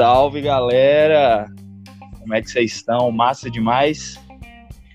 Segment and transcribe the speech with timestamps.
[0.00, 1.46] Salve galera!
[2.20, 3.12] Como é que vocês estão?
[3.12, 4.18] Massa demais?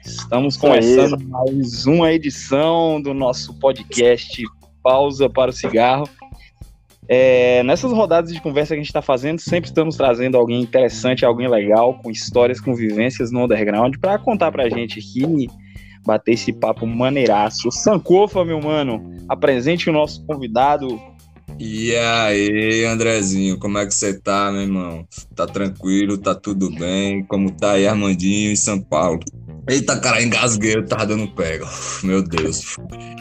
[0.04, 4.44] Estamos começando mais uma edição do nosso podcast
[4.82, 6.10] Pausa para o Cigarro.
[7.08, 11.24] É, nessas rodadas de conversa que a gente está fazendo, sempre estamos trazendo alguém interessante,
[11.24, 15.48] alguém legal, com histórias, com vivências no underground, para contar para a gente aqui,
[16.04, 17.70] bater esse papo maneiraço.
[17.72, 20.99] Sankofa, meu mano, apresente o nosso convidado,
[21.59, 25.07] e aí, Andrezinho, como é que você tá, meu irmão?
[25.35, 27.23] Tá tranquilo, tá tudo bem?
[27.25, 29.20] Como tá aí, Armandinho, em São Paulo?
[29.67, 31.65] Eita, cara, engasguei, eu tava dando pega.
[32.03, 32.77] Meu Deus.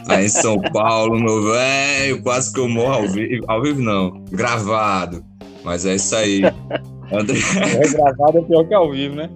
[0.07, 3.45] Aí em São Paulo, meu velho, quase que eu morro ao vivo.
[3.47, 5.23] Ao vivo não, gravado.
[5.63, 6.41] Mas é isso aí.
[7.11, 7.39] André...
[7.81, 9.29] É gravado é pior que ao vivo, né?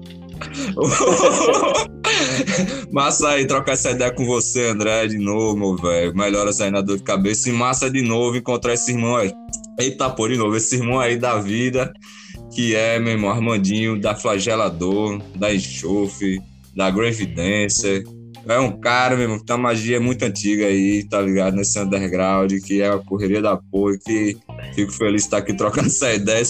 [2.92, 6.16] massa aí trocar essa ideia com você, André, de novo, velho.
[6.16, 7.50] Melhoras aí na dor de cabeça.
[7.50, 9.32] E massa de novo encontrar esse irmão aí.
[9.80, 11.92] Eita, por de novo, esse irmão aí da vida,
[12.54, 16.42] que é, meu irmão, Armandinho, da Flagelador, da Enxofre,
[16.76, 18.04] da Grave Dancer.
[18.48, 21.56] É um cara, meu irmão, que uma magia muito antiga aí, tá ligado?
[21.56, 24.38] Nesse underground, que é a correria da porra, que
[24.73, 26.44] fico feliz de estar aqui trocando essa ideia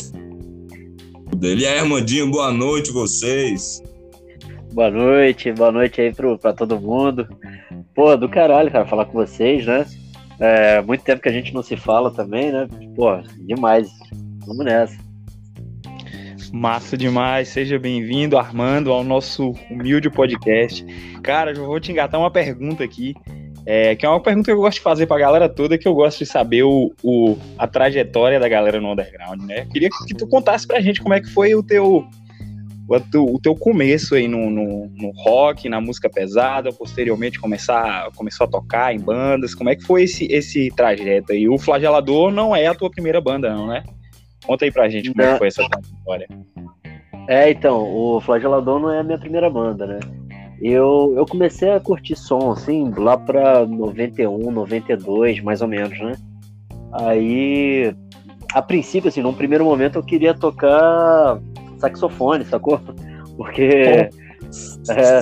[1.35, 1.63] dele.
[1.63, 3.81] E aí, Armandinho, boa noite vocês.
[4.79, 7.27] Boa noite, boa noite aí pro, pra todo mundo.
[7.93, 9.85] Pô, do caralho, cara, falar com vocês, né?
[10.39, 12.65] É, muito tempo que a gente não se fala também, né?
[12.95, 13.89] Pô, demais.
[14.47, 14.97] Vamos nessa.
[16.53, 20.85] Massa demais, seja bem-vindo, Armando, ao nosso humilde podcast.
[21.21, 23.13] Cara, eu vou te engatar uma pergunta aqui,
[23.65, 25.93] é, que é uma pergunta que eu gosto de fazer pra galera toda, que eu
[25.93, 29.67] gosto de saber o, o, a trajetória da galera no underground, né?
[29.73, 32.07] Queria que tu contasse pra gente como é que foi o teu,
[32.97, 38.09] o teu, o teu começo aí no, no, no, rock, na música pesada, posteriormente começar,
[38.15, 41.47] começou a tocar em bandas, como é que foi esse, esse trajeto aí?
[41.47, 43.83] O Flagelador não é a tua primeira banda, não, né?
[44.45, 46.27] Conta aí pra gente como é que foi essa trajetória.
[47.27, 49.99] É, então, o Flagelador não é a minha primeira banda, né?
[50.61, 56.13] Eu, eu comecei a curtir som, assim, lá pra 91, 92, mais ou menos, né?
[56.91, 57.95] Aí,
[58.53, 61.39] a princípio, assim, num primeiro momento eu queria tocar
[61.79, 62.79] saxofone, sacou?
[63.35, 64.09] Porque.
[64.89, 65.21] É,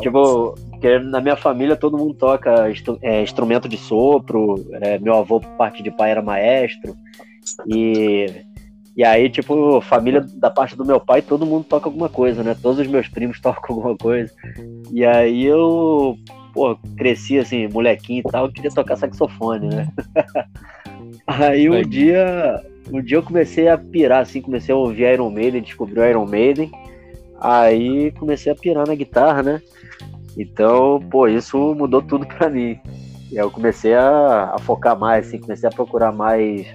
[0.00, 2.70] tipo, porque na minha família todo mundo toca
[3.02, 4.54] é, instrumento de sopro.
[4.80, 6.94] É, meu avô, por parte de pai, era maestro.
[7.66, 8.26] E,
[8.96, 12.54] e aí, tipo, família da parte do meu pai, todo mundo toca alguma coisa, né?
[12.60, 14.32] Todos os meus primos tocam alguma coisa.
[14.92, 16.16] E aí eu,
[16.52, 19.88] pô, cresci assim, molequinho e tal, eu queria tocar saxofone, né?
[21.26, 25.62] aí um dia um dia eu comecei a pirar, assim, comecei a ouvir Iron Maiden,
[25.62, 26.70] descobri o Iron Maiden.
[27.40, 29.62] Aí comecei a pirar na guitarra, né?
[30.36, 32.78] Então, pô, isso mudou tudo pra mim.
[33.30, 36.66] E aí eu comecei a, a focar mais, assim, comecei a procurar mais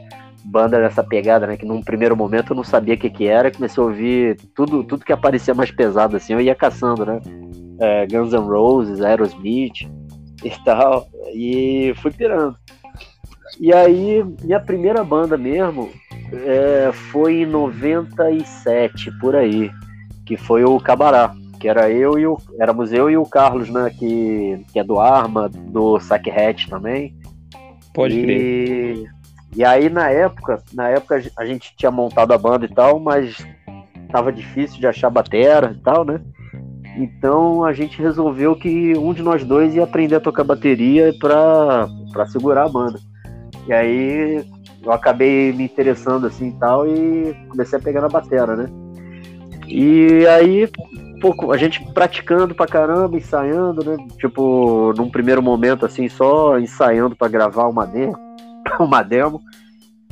[0.43, 1.57] banda dessa pegada, né?
[1.57, 4.83] Que num primeiro momento eu não sabia o que que era, comecei a ouvir tudo,
[4.83, 7.19] tudo que aparecia mais pesado, assim, eu ia caçando, né?
[7.79, 9.87] É, Guns N' Roses, Aerosmith
[10.43, 12.55] e tal, e fui pirando.
[13.59, 15.89] E aí, minha primeira banda mesmo
[16.31, 19.69] é, foi em 97, por aí,
[20.25, 22.37] que foi o Cabará, que era eu e o.
[22.59, 23.91] Éramos eu e o Carlos, né?
[23.97, 27.17] Que, que é do Arma, do Sack Hatch também.
[27.93, 29.11] Pode e, crer.
[29.55, 33.45] E aí na época, na época a gente tinha montado a banda e tal, mas
[34.09, 36.21] tava difícil de achar batera e tal, né?
[36.97, 42.25] Então a gente resolveu que um de nós dois ia aprender a tocar bateria para
[42.27, 42.99] segurar a banda.
[43.69, 44.43] E aí
[44.83, 48.67] eu acabei me interessando assim e tal e comecei a pegar na batera, né?
[49.67, 50.67] E aí,
[51.21, 53.95] pouco, a gente praticando pra caramba, ensaiando, né?
[54.17, 58.17] Tipo, num primeiro momento assim, só ensaiando para gravar uma demo,
[58.81, 59.39] uma demo.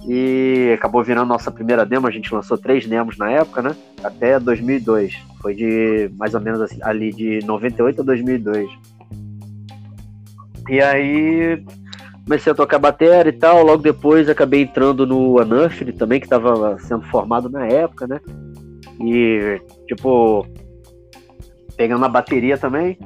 [0.07, 3.75] E acabou virando nossa primeira demo, a gente lançou três demos na época, né?
[4.03, 5.15] Até 2002.
[5.41, 8.69] Foi de mais ou menos assim, ali de 98 a 2002.
[10.69, 11.65] E aí
[12.27, 13.63] comecei a tocar bateria e tal.
[13.63, 18.19] Logo depois acabei entrando no Anuffle também, que estava sendo formado na época, né?
[18.99, 20.45] E, tipo,
[21.77, 22.99] pegando a bateria também.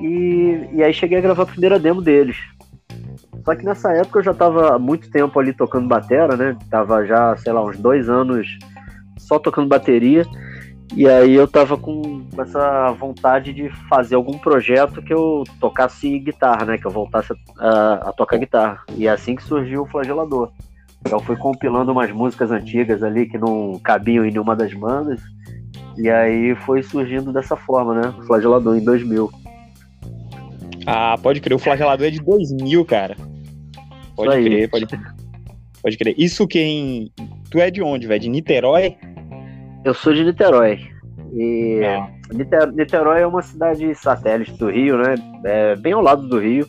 [0.00, 2.36] E, e aí cheguei a gravar a primeira demo deles.
[3.44, 6.56] Só que nessa época eu já estava há muito tempo ali tocando bateria, né?
[6.70, 8.48] Tava já, sei lá, uns dois anos
[9.18, 10.24] só tocando bateria.
[10.94, 16.66] E aí eu tava com essa vontade de fazer algum projeto que eu tocasse guitarra,
[16.66, 16.78] né?
[16.78, 18.82] Que eu voltasse a, a tocar guitarra.
[18.94, 20.50] E é assim que surgiu o Flagelador.
[21.10, 25.20] Eu fui compilando umas músicas antigas ali que não cabiam em nenhuma das bandas.
[25.96, 28.14] E aí foi surgindo dessa forma, né?
[28.18, 29.30] O Flagelador em 2000.
[30.86, 31.54] Ah, pode crer.
[31.54, 33.16] O Flagelador é de 2000, cara.
[34.14, 35.14] Pode crer, pode crer.
[35.82, 36.14] Pode crer.
[36.18, 37.10] Isso quem.
[37.50, 38.20] Tu é de onde, velho?
[38.20, 38.96] De Niterói?
[39.84, 40.78] Eu sou de Niterói.
[41.32, 42.06] E é.
[42.72, 45.14] Niterói é uma cidade satélite do Rio, né?
[45.44, 46.66] É bem ao lado do Rio.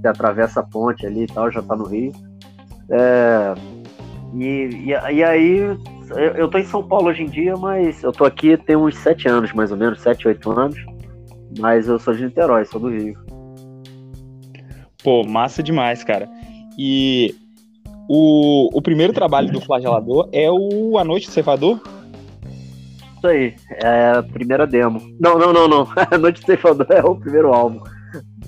[0.00, 2.12] Você atravessa a ponte ali e tal, já tá no Rio.
[2.90, 3.54] É,
[4.34, 8.12] e, e, e, aí, eu, eu tô em São Paulo hoje em dia, mas eu
[8.12, 10.78] tô aqui tem uns sete anos, mais ou menos, sete, oito anos.
[11.58, 13.16] Mas eu sou de Niterói, sou do Rio.
[15.04, 16.28] Pô, massa demais, cara.
[16.78, 17.34] E
[18.08, 21.80] o, o primeiro trabalho do Flagelador é o A Noite do Ceifador?
[23.20, 24.98] Isso aí, é a primeira demo.
[25.20, 25.88] Não, não, não, não.
[26.10, 27.78] A Noite do Ceifador é o primeiro álbum.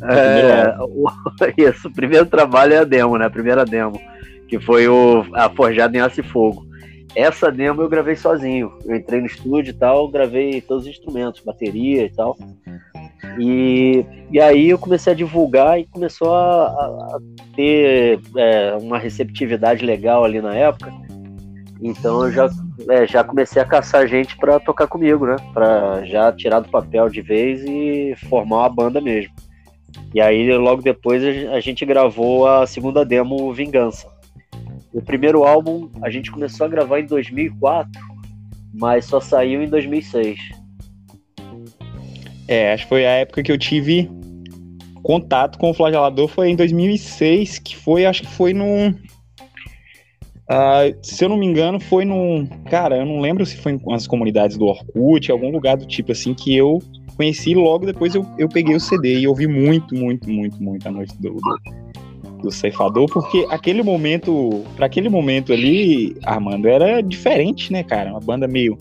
[0.03, 1.07] É, o,
[1.59, 3.27] isso, o primeiro trabalho é a demo, né?
[3.27, 4.01] A primeira demo,
[4.49, 6.65] que foi o a Forjada em Aço e Fogo.
[7.15, 8.73] Essa demo eu gravei sozinho.
[8.87, 12.35] Eu entrei no estúdio e tal, gravei todos os instrumentos, bateria e tal.
[13.39, 17.19] E, e aí eu comecei a divulgar e começou a, a
[17.55, 20.91] ter é, uma receptividade legal ali na época.
[21.83, 22.51] Então eu já,
[22.89, 25.37] é, já comecei a caçar gente para tocar comigo, né?
[25.53, 29.35] Para já tirar do papel de vez e formar uma banda mesmo.
[30.15, 34.07] E aí logo depois a gente gravou a segunda demo Vingança.
[34.93, 37.91] O primeiro álbum a gente começou a gravar em 2004,
[38.73, 40.39] mas só saiu em 2006.
[42.47, 44.11] É, acho que foi a época que eu tive
[45.03, 48.95] contato com o flagelador foi em 2006, que foi, acho que foi num.
[50.53, 52.47] Uh, se eu não me engano, foi num.
[52.69, 56.13] Cara, eu não lembro se foi em as comunidades do Orkut, algum lugar do tipo
[56.13, 56.79] assim, que eu
[57.17, 60.91] conheci logo depois eu, eu peguei o CD e ouvi muito, muito, muito, muito a
[60.91, 67.73] noite do, do, do ceifador, porque aquele momento, para aquele momento ali, Armando, era diferente,
[67.73, 68.11] né, cara?
[68.11, 68.77] Uma banda meio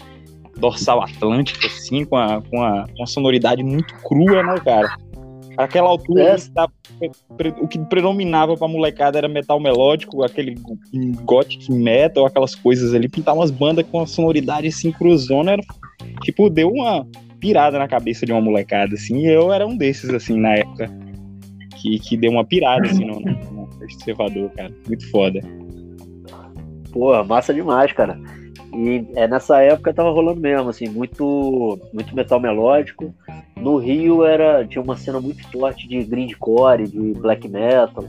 [0.58, 4.98] dorsal atlântico, assim, com a, com a, com a sonoridade muito crua, né, cara?
[5.64, 6.36] Aquela altura, é.
[6.54, 6.70] tá,
[7.62, 10.56] o que predominava pra molecada era metal melódico, aquele
[11.24, 13.08] gothic metal, aquelas coisas ali.
[13.08, 15.62] Pintar umas bandas com a sonoridade assim, cruzona, era,
[16.24, 17.06] tipo, deu uma
[17.40, 19.20] pirada na cabeça de uma molecada, assim.
[19.20, 20.90] E eu era um desses, assim, na época.
[21.82, 24.72] Que, que deu uma pirada, assim, no, no observador, cara.
[24.88, 25.42] Muito foda.
[26.92, 28.20] Pô, massa demais, cara.
[28.74, 33.14] E é, nessa época tava rolando mesmo, assim, muito, muito metal melódico.
[33.62, 38.04] No Rio era, tinha uma cena muito forte de grindcore, de black metal,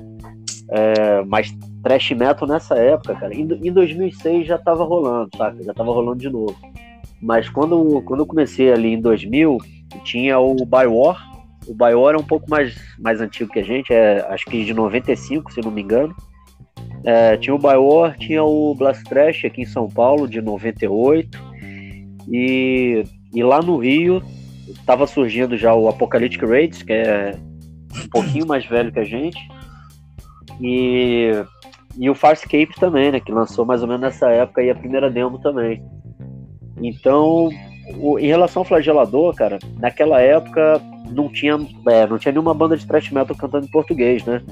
[0.70, 3.34] é, mas thrash metal nessa época, cara.
[3.34, 5.62] Em, em 2006 já tava rolando, saca?
[5.62, 6.56] Já tava rolando de novo.
[7.20, 9.58] Mas quando, quando eu comecei ali em 2000,
[10.04, 11.31] tinha o Bywar.
[11.69, 14.72] O Bywar é um pouco mais, mais antigo que a gente, é acho que de
[14.72, 16.14] 95, se não me engano.
[17.04, 21.38] É, tinha o Bywar, tinha o Blast Trash aqui em São Paulo, de 98.
[22.30, 23.04] E,
[23.35, 24.23] e lá no Rio
[24.69, 27.37] estava surgindo já o Apocalyptic Raids, que é
[28.04, 29.38] um pouquinho mais velho que a gente.
[30.61, 31.31] E,
[31.99, 33.21] e o Farscape também, né?
[33.21, 35.83] Que lançou mais ou menos nessa época e a primeira demo também.
[36.81, 37.49] Então,
[37.99, 42.76] o, em relação ao flagelador, cara, naquela época não tinha, é, não tinha nenhuma banda
[42.76, 44.42] de thrash metal cantando em português, né?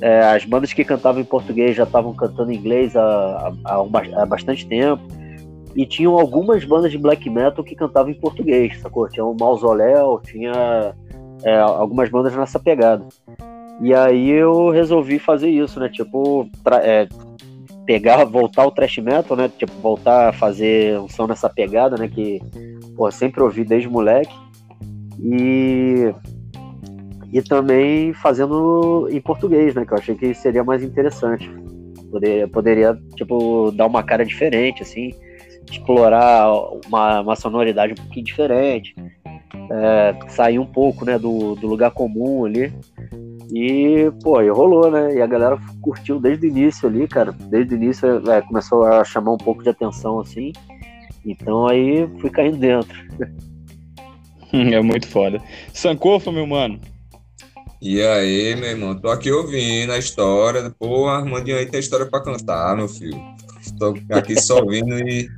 [0.00, 3.84] É, as bandas que cantavam em português já estavam cantando em inglês há, há,
[4.16, 5.02] há, bastante tempo.
[5.74, 9.08] E tinham algumas bandas de black metal que cantavam em português, sacou?
[9.08, 10.94] Tinha o Mausoléu, tinha
[11.42, 13.04] é, algumas bandas nessa pegada.
[13.80, 15.88] E aí eu resolvi fazer isso, né?
[15.88, 16.48] Tipo,
[16.82, 17.08] é,
[17.84, 19.50] pegar, voltar ao thrash metal, né?
[19.58, 22.08] Tipo, voltar a fazer um som nessa pegada, né?
[22.08, 22.40] Que,
[22.96, 24.34] pô, sempre ouvi desde moleque.
[25.20, 26.14] E
[27.34, 29.84] e também fazendo em português, né?
[29.84, 31.50] Que eu achei que seria mais interessante.
[32.08, 35.12] Poderia, poderia tipo, dar uma cara diferente, assim,
[35.70, 36.50] explorar
[36.86, 38.94] uma, uma sonoridade um pouquinho diferente,
[39.70, 42.72] é, sair um pouco, né, do, do lugar comum ali.
[43.52, 45.14] E, pô, e rolou, né?
[45.14, 47.32] E a galera curtiu desde o início ali, cara.
[47.32, 50.52] Desde o início é, começou a chamar um pouco de atenção, assim.
[51.24, 52.96] Então aí fui caindo dentro.
[54.52, 55.42] É muito foda.
[55.72, 56.78] Sankofa, meu mano,
[57.86, 60.74] e aí, meu irmão, tô aqui ouvindo a história.
[60.78, 63.20] Pô, Armandinho aí tem história pra cantar, meu filho.
[63.60, 65.28] Estou aqui só ouvindo e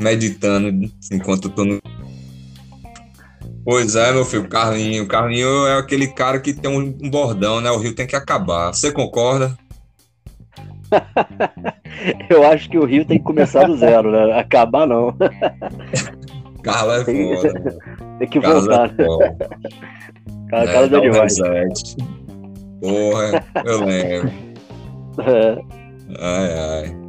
[0.00, 1.80] meditando enquanto tô no.
[3.64, 5.06] Pois é, meu filho, Carlinho.
[5.06, 7.70] Carlinho é aquele cara que tem um bordão, né?
[7.70, 8.72] O Rio tem que acabar.
[8.72, 9.56] Você concorda?
[12.30, 14.38] Eu acho que o Rio tem que começar do zero, né?
[14.38, 15.14] Acabar não.
[16.62, 17.78] Carla é foda.
[18.18, 18.90] Tem que Carla voltar.
[18.90, 19.48] É foda.
[20.50, 21.96] Cara, é, cara demais.
[22.80, 24.32] Porra, eu lembro.
[25.18, 25.58] É.
[26.18, 27.07] Ai, ai.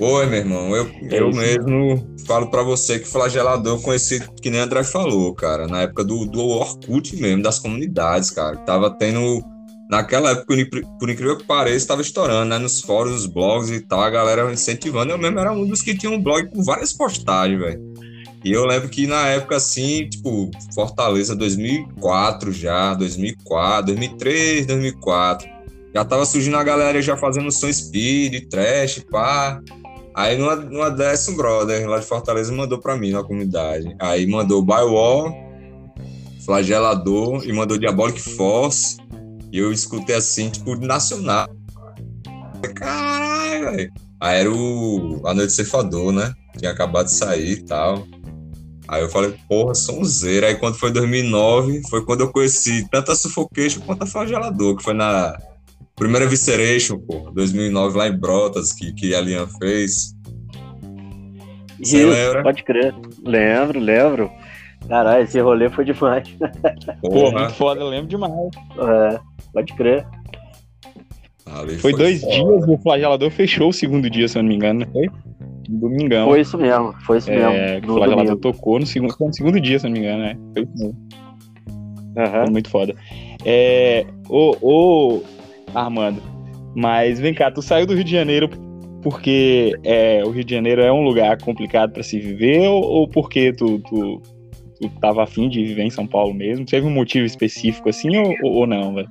[0.00, 4.50] Oi, meu irmão, eu, é eu mesmo falo para você que flagelador eu conheci, que
[4.50, 8.56] nem André falou, cara, na época do, do Orkut mesmo, das comunidades, cara.
[8.58, 9.42] Tava tendo.
[9.88, 10.46] Naquela época,
[10.98, 12.58] por incrível que pareça, tava estourando, né?
[12.58, 15.12] Nos fóruns, nos blogs e tal, a galera incentivando.
[15.12, 17.94] Eu mesmo era um dos que tinha um blog com várias postagens, velho.
[18.42, 25.48] E eu lembro que na época, assim, tipo, Fortaleza 2004 já, 2004, 2003, 2004.
[25.94, 29.60] Já tava surgindo a galera já fazendo som speed, trash, pá.
[30.14, 33.96] Aí numa, numa dessa, um brother lá de Fortaleza mandou pra mim na comunidade.
[33.98, 35.34] Aí mandou Bywall,
[36.44, 38.96] Flagelador e mandou Diabolic Force.
[39.52, 41.48] E eu escutei assim, tipo, nacional.
[42.74, 43.92] Caralho, velho.
[44.20, 46.32] Aí era o A Noite Cefador, né?
[46.56, 48.06] Tinha acabado de sair e tal.
[48.86, 50.46] Aí eu falei, porra, sonzeira.
[50.46, 54.84] Aí quando foi 2009, foi quando eu conheci tanto a Suffocation quanto a Flagelador, que
[54.84, 55.36] foi na
[55.94, 60.14] primeira Visceration, pô, 2009 lá em Brotas, que, que a Lian fez.
[61.78, 62.42] Você lembra?
[62.42, 62.94] Pode crer.
[63.24, 64.30] Lembro, lembro.
[64.88, 66.28] Caralho, esse rolê foi demais.
[67.00, 68.32] Pô, muito foda, eu lembro demais.
[68.78, 69.20] É,
[69.52, 70.06] pode crer.
[71.46, 72.32] foi, foi dois foda.
[72.32, 75.08] dias, o flagelador fechou o segundo dia, se eu não me engano, não foi?
[75.68, 76.28] Domingão.
[76.28, 77.92] Foi isso mesmo, foi isso é, mesmo.
[77.92, 80.36] O flagelador tocou no segundo, no segundo dia, se eu não me engano, né?
[80.52, 81.08] Foi isso mesmo.
[82.16, 82.30] Uhum.
[82.30, 82.94] Foi muito foda.
[83.44, 85.22] É, ô, ô,
[85.74, 86.22] Armando,
[86.74, 88.48] mas vem cá, tu saiu do Rio de Janeiro
[89.04, 93.52] porque é, o Rio de Janeiro é um lugar complicado para se viver ou, porque
[93.52, 94.22] tu, tu,
[94.80, 96.64] tu tava afim de viver em São Paulo mesmo?
[96.64, 99.08] Teve um motivo específico assim ou, ou não, velho?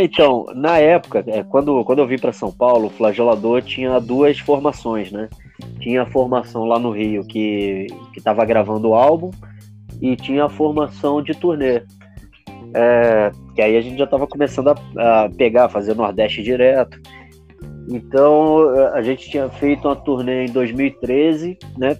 [0.00, 4.38] Então, na época, é, quando, quando eu vim para São Paulo, o flagelador tinha duas
[4.38, 5.28] formações, né?
[5.80, 9.30] Tinha a formação lá no Rio que estava gravando o álbum
[10.00, 11.82] e tinha a formação de turnê.
[12.72, 17.00] É, que aí a gente já estava começando a, a, pegar, fazer Nordeste direto.
[17.88, 21.96] Então a gente tinha feito uma turnê em 2013, né?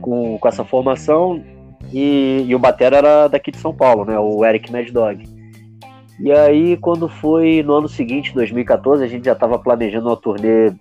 [0.00, 1.42] Com, com essa formação
[1.92, 4.18] e, e o batera era daqui de São Paulo, né?
[4.18, 5.24] O Eric Mad Dog.
[6.20, 10.72] E aí, quando foi no ano seguinte, 2014, a gente já estava planejando uma turnê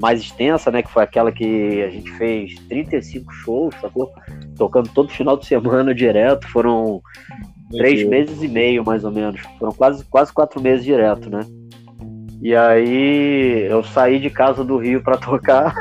[0.00, 0.82] mais extensa, né?
[0.82, 4.10] Que foi aquela que a gente fez 35 shows, sacou?
[4.56, 6.48] Tocando todo final de semana direto.
[6.48, 7.00] Foram
[7.70, 9.40] três meses e meio, mais ou menos.
[9.58, 11.40] Foram quase, quase quatro meses direto, né?
[12.42, 15.74] E aí eu saí de casa do Rio para tocar,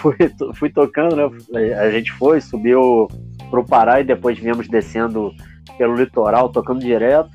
[0.00, 0.16] fui,
[0.54, 1.74] fui tocando, né?
[1.78, 3.08] A gente foi, subiu
[3.50, 5.32] pro Pará e depois viemos descendo
[5.76, 7.30] pelo litoral, tocando direto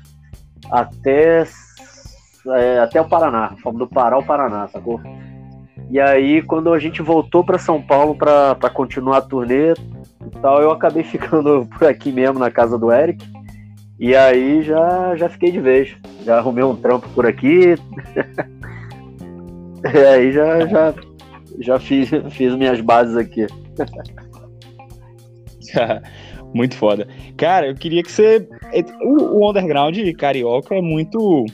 [0.70, 1.44] até,
[2.48, 3.54] é, até o Paraná.
[3.62, 5.00] Fomos do Pará ao Paraná, sacou?
[5.90, 10.60] E aí, quando a gente voltou para São Paulo para continuar a turnê e tal,
[10.60, 13.24] eu acabei ficando por aqui mesmo, na casa do Eric.
[13.98, 15.96] E aí já, já fiquei de vez.
[16.24, 17.74] Já arrumei um trampo por aqui.
[19.94, 20.94] e aí já, já,
[21.60, 23.46] já fiz, fiz minhas bases aqui.
[26.54, 27.08] Muito foda.
[27.36, 28.48] Cara, eu queria que você.
[29.02, 31.44] O, o underground carioca é muito.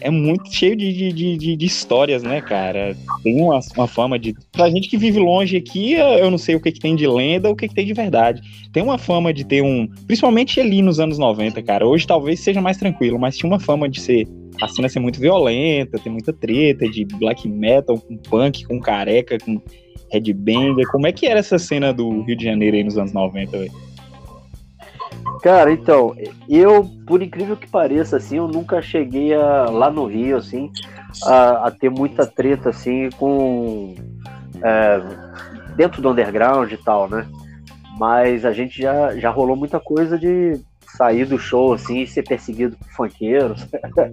[0.00, 2.96] É muito cheio de, de, de, de, histórias, né, cara?
[3.22, 4.34] Tem uma, uma fama de.
[4.52, 7.50] Pra gente que vive longe aqui, eu não sei o que, que tem de lenda,
[7.50, 8.40] o que, que tem de verdade.
[8.72, 9.88] Tem uma fama de ter um.
[10.06, 11.86] Principalmente ali nos anos 90, cara.
[11.86, 14.28] Hoje talvez seja mais tranquilo, mas tinha uma fama de ser.
[14.62, 19.38] A cena ser muito violenta, ter muita treta, de black metal, com punk, com careca,
[19.38, 19.60] com
[20.12, 20.86] headbanger.
[20.90, 23.87] Como é que era essa cena do Rio de Janeiro aí nos anos 90, velho?
[25.42, 26.14] Cara, então,
[26.48, 30.70] eu, por incrível que pareça, assim, eu nunca cheguei a, lá no Rio, assim,
[31.24, 33.94] a, a ter muita treta, assim, com.
[34.62, 35.00] É,
[35.76, 37.26] dentro do underground e tal, né?
[37.98, 40.60] Mas a gente já, já rolou muita coisa de
[40.96, 43.66] sair do show, assim, e ser perseguido por funkeiros.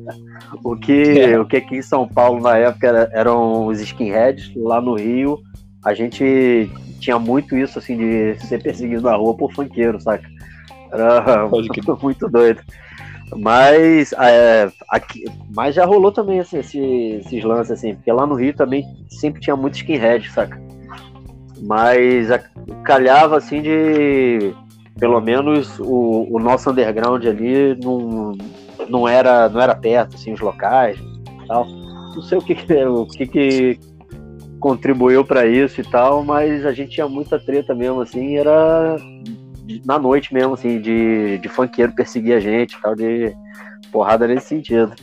[0.63, 1.39] o, que, é.
[1.39, 5.39] o que aqui em São Paulo, na época, era, eram os skinheads, lá no Rio,
[5.83, 10.27] a gente tinha muito isso, assim, de ser perseguido na rua por funkeiro, saca?
[10.95, 12.61] Era muito, muito doido.
[13.37, 15.25] Mas, é, aqui,
[15.55, 19.41] mas já rolou também assim, esse, esses lances, assim, porque lá no Rio também sempre
[19.41, 20.61] tinha muito skinhead, saca?
[21.61, 22.39] Mas a,
[22.83, 24.53] calhava assim de.
[24.99, 28.31] Pelo menos o, o nosso underground ali não,
[28.87, 30.97] não, era, não era perto, assim, os locais
[31.47, 31.65] tal.
[31.67, 32.53] Não sei o que,
[32.85, 33.79] o que, que
[34.59, 38.97] contribuiu para isso e tal, mas a gente tinha muita treta mesmo, assim, era
[39.85, 43.35] na noite mesmo, assim, de, de funkeiro perseguir a gente tal, de
[43.91, 44.93] porrada nesse sentido.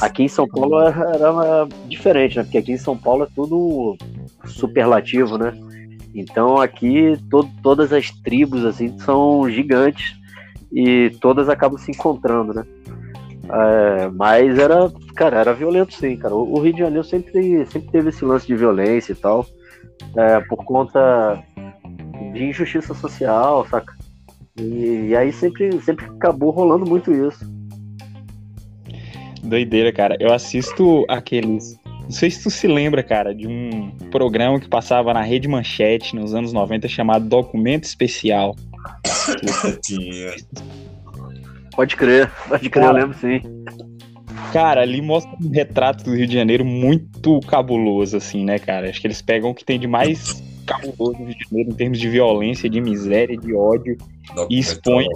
[0.00, 2.42] Aqui em São Paulo era, diferente, né?
[2.42, 3.96] Porque aqui em São Paulo é tudo
[4.44, 5.54] superlativo, né?
[6.14, 10.18] Então aqui to, todas as tribos assim são gigantes
[10.72, 12.64] e todas acabam se encontrando, né?
[13.52, 16.34] É, mas era, cara, era violento sim, cara.
[16.34, 19.44] O, Rio de Janeiro sempre, sempre teve esse lance de violência e tal,
[20.16, 21.42] é, por conta
[22.32, 23.99] de injustiça social, saca?
[24.60, 27.44] E, e, aí sempre, sempre acabou rolando muito isso.
[29.42, 30.16] Doideira, cara.
[30.20, 35.14] Eu assisto aqueles Não sei se tu se lembra, cara, de um programa que passava
[35.14, 38.54] na Rede Manchete nos anos 90 chamado Documento Especial.
[39.82, 40.34] Tinha.
[41.74, 43.40] Pode crer, pode crer, cara, eu lembro sim.
[44.52, 48.90] Cara, ali mostra um retrato do Rio de Janeiro muito cabuloso, assim, né, cara?
[48.90, 51.74] Acho que eles pegam o que tem de mais cabuloso no Rio de Janeiro em
[51.74, 53.96] termos de violência, de miséria, de ódio
[54.48, 55.06] e expõe.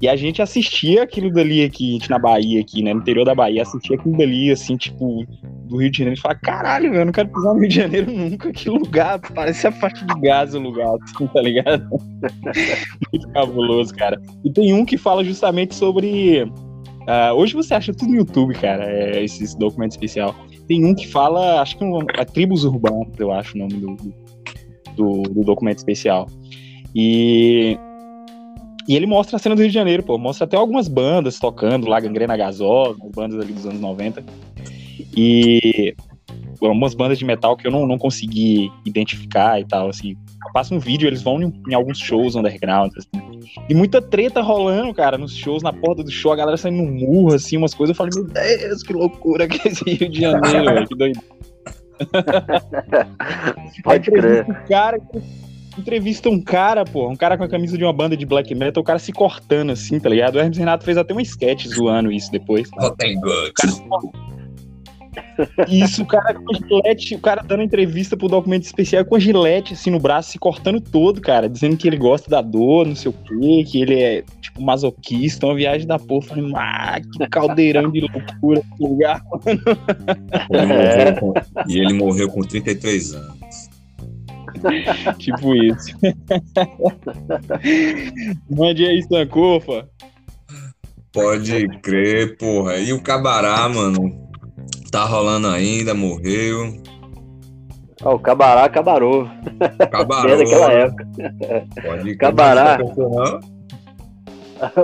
[0.00, 2.92] E a gente assistia aquilo dali aqui, a gente na Bahia, aqui, né?
[2.92, 5.24] No interior da Bahia, assistia aquilo dali, assim, tipo,
[5.66, 6.18] do Rio de Janeiro.
[6.18, 8.52] E fala, caralho, eu não quero pisar no Rio de Janeiro nunca.
[8.52, 11.88] Que lugar, parece a faixa de gás o lugar, assim, tá ligado?
[13.12, 14.20] Muito cabuloso, cara.
[14.44, 16.42] E tem um que fala justamente sobre.
[16.42, 20.34] Uh, hoje você acha tudo no YouTube, cara, é, esses documentos especial.
[20.66, 23.96] Tem um que fala, acho que é, é Tribos Urbanas, eu acho o nome do,
[24.96, 26.26] do, do documento especial.
[26.94, 27.78] E
[28.86, 30.18] e ele mostra a cena do Rio de Janeiro, pô.
[30.18, 34.22] Mostra até algumas bandas tocando lá, Gangrena Gasosa, bandas ali dos anos 90.
[35.16, 35.94] E
[36.68, 40.16] algumas bandas de metal que eu não, não consegui identificar e tal, assim.
[40.52, 43.08] Passa um vídeo, eles vão em, em, alguns shows underground, assim.
[43.68, 46.90] E muita treta rolando, cara, nos shows, na porta do show, a galera saindo no
[46.90, 47.94] murro, assim, umas coisas.
[47.94, 51.20] Eu falei, meu Deus, que loucura que é esse Rio de Janeiro, velho, que doido.
[53.82, 54.46] Pode crer.
[54.68, 55.00] Cara,
[55.78, 58.80] entrevista um cara, pô, um cara com a camisa de uma banda de black metal,
[58.80, 60.36] o cara se cortando assim, tá ligado?
[60.36, 62.68] O Hermes Renato fez até um sketch zoando isso depois.
[62.98, 63.18] tem
[65.68, 69.74] Isso, o cara com gilete, o cara dando entrevista pro documento especial com a gilete
[69.74, 73.10] assim no braço, se cortando todo, cara, dizendo que ele gosta da dor, não sei
[73.10, 76.28] o quê, que ele é tipo masoquista, uma viagem da porra.
[76.28, 79.60] Falei, ah, que caldeirão de loucura que lugar, mano.
[81.68, 83.34] E ele morreu com 33 anos.
[85.18, 85.96] tipo isso.
[88.50, 89.88] Mande aí, Sankofa.
[91.12, 92.76] Pode crer, porra.
[92.78, 94.23] E o Cabará, mano?
[94.94, 96.72] Tá rolando ainda, morreu.
[98.04, 99.28] Oh, o Cabará cabarou.
[99.90, 100.36] Cabarou.
[100.36, 101.08] Desde aquela época.
[101.82, 102.16] Pode.
[102.16, 102.78] Cabará.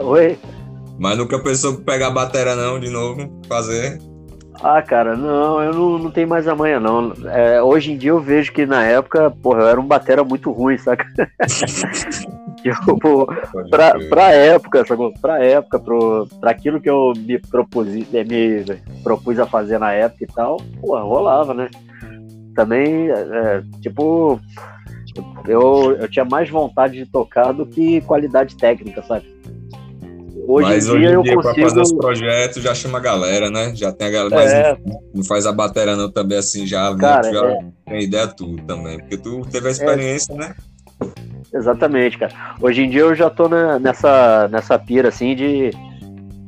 [0.02, 0.36] Oi?
[0.98, 4.00] Mas nunca pensou pegar a bateria não, de novo, fazer?
[4.60, 7.12] Ah, cara, não, eu não, não tenho mais a manha, não.
[7.26, 10.50] É, hoje em dia eu vejo que na época, porra, eu era um batera muito
[10.50, 11.06] ruim, saca?
[12.84, 13.26] tipo,
[13.70, 15.12] pra, pra época, sacou?
[15.20, 18.64] Pra época, pro, pra aquilo que eu me propus, é, me
[19.02, 21.68] propus a fazer na época e tal, porra, rolava, né?
[22.54, 24.40] Também, é, tipo,
[25.46, 29.40] eu, eu tinha mais vontade de tocar do que qualidade técnica, sabe?
[30.46, 31.54] Hoje Mas em hoje dia, em dia, consigo...
[31.54, 33.72] pra fazer os projetos, já chama a galera, né?
[33.74, 34.78] Já tem a galera, é.
[34.84, 37.64] mas não, faz a bateria não também assim, já, cara, já é.
[37.86, 38.98] tem ideia tudo também.
[38.98, 40.36] Porque tu teve a experiência, é.
[40.36, 40.54] né?
[41.52, 42.32] Exatamente, cara.
[42.60, 45.70] Hoje em dia eu já tô na, nessa, nessa pira, assim, de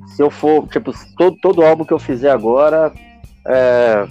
[0.06, 2.92] se eu for, tipo, todo, todo álbum que eu fizer agora,
[3.46, 4.06] é,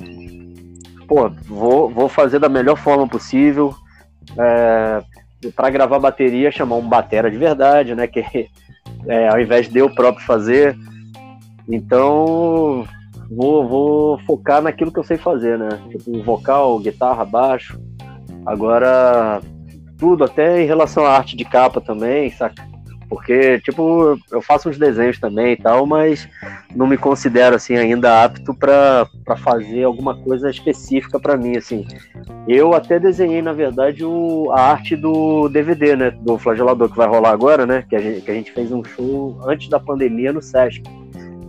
[1.07, 3.73] pô, vou, vou fazer da melhor forma possível.
[4.37, 5.01] É,
[5.55, 8.07] para gravar bateria, chamar um batera de verdade, né?
[8.07, 8.49] Que
[9.07, 10.75] é, ao invés de eu próprio fazer.
[11.67, 12.85] Então,
[13.29, 15.69] vou, vou focar naquilo que eu sei fazer, né?
[15.89, 17.79] Tipo, vocal, guitarra, baixo.
[18.45, 19.41] Agora,
[20.01, 22.71] tudo, até em relação à arte de capa também, saca?
[23.07, 26.27] Porque, tipo, eu faço uns desenhos também e tal, mas
[26.75, 29.05] não me considero, assim, ainda apto para
[29.37, 31.85] fazer alguma coisa específica para mim, assim.
[32.47, 36.11] Eu até desenhei, na verdade, o, a arte do DVD, né?
[36.21, 37.83] Do Flagelador, que vai rolar agora, né?
[37.87, 40.81] Que a gente, que a gente fez um show antes da pandemia no Sesc,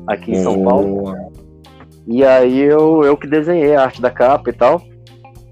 [0.09, 1.15] aqui em São Paulo.
[2.07, 4.83] E aí eu, eu que desenhei a arte da capa e tal.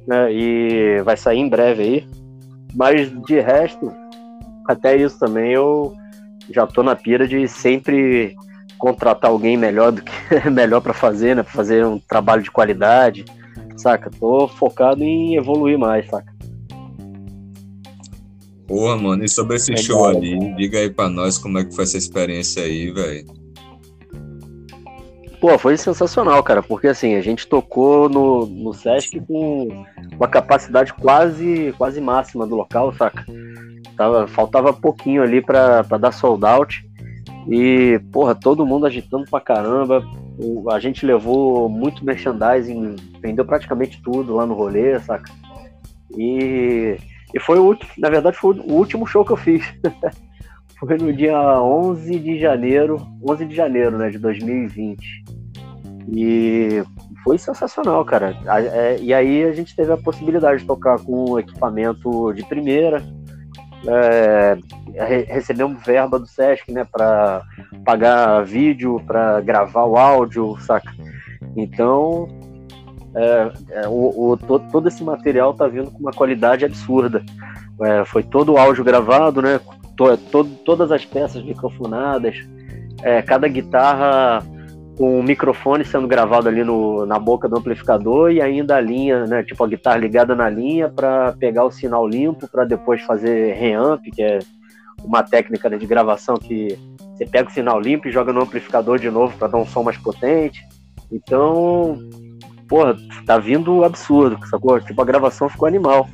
[0.07, 2.19] Né, e vai sair em breve aí.
[2.74, 3.92] Mas de resto,
[4.66, 5.94] até isso também eu
[6.50, 8.35] já tô na pira de sempre
[8.78, 10.12] contratar alguém melhor do que
[10.50, 11.42] melhor para fazer, né?
[11.42, 13.24] Pra fazer um trabalho de qualidade,
[13.76, 14.11] saca?
[14.11, 16.33] Tô focado em evoluir mais, saca?
[18.66, 21.74] Porra, mano, e sobre esse é show ali, diga aí pra nós como é que
[21.74, 23.39] foi essa experiência aí, velho.
[25.40, 30.92] Pô, foi sensacional, cara, porque assim, a gente tocou no, no Sesc com uma capacidade
[30.92, 33.24] quase, quase máxima do local, saca?
[33.96, 36.87] Tava, faltava pouquinho ali para dar sold out.
[37.48, 40.05] E, porra, todo mundo agitando pra caramba.
[40.38, 45.33] O, a gente levou muito merchandising, vendeu praticamente tudo lá no rolê, saca?
[46.18, 46.98] E,
[47.35, 49.64] e foi o último, na verdade, foi o último show que eu fiz.
[50.81, 55.25] foi no dia 11 de janeiro, 11 de janeiro, né, de 2020.
[56.09, 56.83] E
[57.23, 58.35] foi sensacional, cara.
[58.73, 63.05] É, e aí a gente teve a possibilidade de tocar com equipamento de primeira,
[63.87, 64.57] é,
[65.29, 67.43] recebemos verba do Sesc, né, para
[67.85, 70.93] pagar vídeo, para gravar o áudio, saca?
[71.57, 72.29] Então,
[73.14, 77.23] é, é, o, o todo, esse material tá vindo com uma qualidade absurda.
[77.83, 79.59] É, foi todo o áudio gravado, né?
[80.01, 82.35] To, to, todas as peças microfonadas,
[83.03, 84.43] é, cada guitarra
[84.97, 89.27] com o microfone sendo gravado ali no, na boca do amplificador e ainda a linha,
[89.27, 89.43] né?
[89.43, 94.01] Tipo a guitarra ligada na linha para pegar o sinal limpo para depois fazer reamp,
[94.11, 94.39] que é
[95.05, 96.79] uma técnica de gravação que
[97.15, 99.83] você pega o sinal limpo e joga no amplificador de novo para dar um som
[99.83, 100.67] mais potente.
[101.13, 101.99] Então,
[102.67, 104.81] porra, tá vindo absurdo, sacou?
[104.81, 106.09] Tipo, a gravação ficou animal.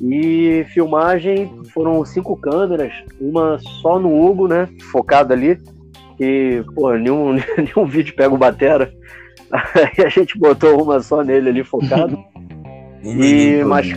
[0.00, 4.68] E filmagem foram cinco câmeras, uma só no Hugo, né?
[4.90, 5.60] Focada ali.
[6.16, 8.92] Que, pô, nenhum, nenhum vídeo pega o Batera.
[9.52, 12.18] Aí a gente botou uma só nele ali focado.
[13.02, 13.88] e mais.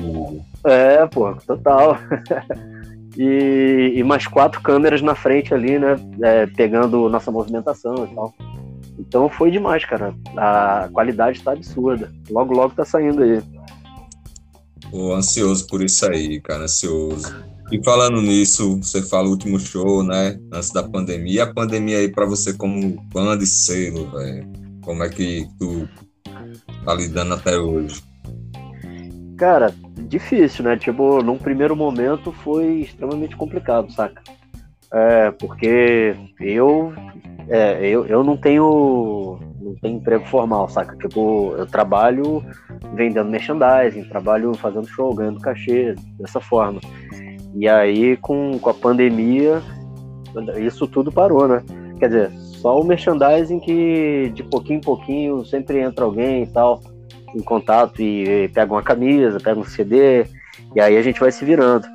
[0.65, 1.97] É, pô, total.
[3.17, 5.95] e, e mais quatro câmeras na frente ali, né?
[6.21, 8.33] É, pegando nossa movimentação e tal.
[8.99, 10.13] Então foi demais, cara.
[10.35, 12.11] A qualidade tá absurda.
[12.29, 13.41] Logo, logo tá saindo aí.
[14.91, 17.35] Pô, ansioso por isso aí, cara, ansioso.
[17.71, 20.39] E falando nisso, você fala o último show, né?
[20.53, 21.43] Antes da pandemia.
[21.43, 24.47] A pandemia aí para você como banda e selo, velho.
[24.81, 25.87] Como é que tu
[26.85, 28.01] tá lidando até hoje?
[29.37, 29.73] Cara,
[30.07, 30.77] difícil, né?
[30.77, 34.21] Tipo, num primeiro momento foi extremamente complicado, saca?
[34.93, 36.93] É, porque eu,
[37.49, 40.95] é, eu, eu não tenho não tenho emprego formal, saca?
[40.97, 42.43] Tipo, eu trabalho
[42.93, 46.79] vendendo merchandising, trabalho fazendo show, ganhando cachê, dessa forma.
[47.55, 49.61] E aí, com, com a pandemia,
[50.57, 51.63] isso tudo parou, né?
[51.99, 56.81] Quer dizer, só o merchandising que de pouquinho em pouquinho sempre entra alguém e tal,
[57.35, 60.25] em contato e pega uma camisa, pega um CD,
[60.75, 61.87] e aí a gente vai se virando.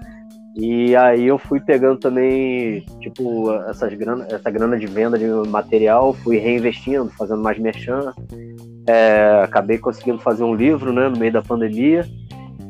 [0.55, 6.13] E aí eu fui pegando também, tipo, essas grana, essa grana de venda de material,
[6.13, 8.13] fui reinvestindo, fazendo mais merchan.
[8.87, 12.05] É, acabei conseguindo fazer um livro, né, no meio da pandemia,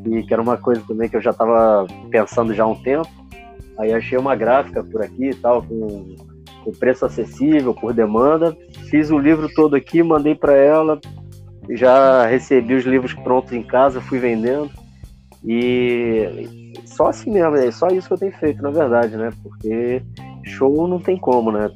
[0.07, 3.09] e que era uma coisa também que eu já estava pensando já há um tempo.
[3.79, 6.15] Aí achei uma gráfica por aqui e tal, com,
[6.63, 8.57] com preço acessível, por demanda.
[8.91, 11.01] Fiz o livro todo aqui, mandei para ela,
[11.71, 14.71] já recebi os livros prontos em casa, fui vendendo.
[15.45, 19.31] E só assim mesmo, é só isso que eu tenho feito, na verdade, né?
[19.43, 20.03] Porque
[20.45, 21.71] show não tem como, né?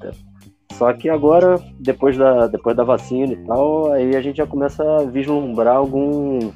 [0.73, 4.83] Só que agora, depois da, depois da vacina e tal, aí a gente já começa
[4.83, 6.51] a vislumbrar algum,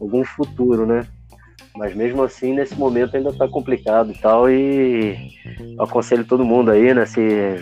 [0.00, 1.06] algum futuro, né?
[1.76, 5.16] Mas mesmo assim, nesse momento ainda tá complicado e tal, e
[5.78, 7.06] aconselho todo mundo aí, né?
[7.06, 7.56] Se,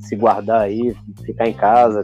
[0.00, 2.02] se guardar aí, ficar em casa,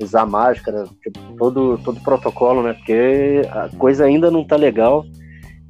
[0.00, 2.74] usar máscara, tipo, todo, todo protocolo, né?
[2.74, 5.04] Porque a coisa ainda não tá legal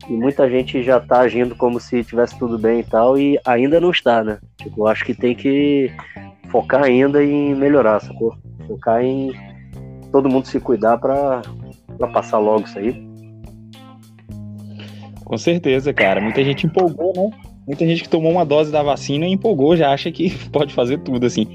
[0.08, 3.80] e muita gente já tá agindo como se tivesse tudo bem e tal, e ainda
[3.80, 4.38] não está, né?
[4.58, 5.90] Tipo, acho que tem que
[6.50, 8.34] focar ainda em melhorar, sacou?
[8.66, 9.32] Focar em
[10.10, 11.42] todo mundo se cuidar para
[12.12, 13.12] passar logo isso aí.
[15.24, 16.20] Com certeza, cara.
[16.20, 17.30] Muita gente empolgou, né?
[17.66, 20.98] Muita gente que tomou uma dose da vacina e empolgou, já acha que pode fazer
[20.98, 21.46] tudo, assim.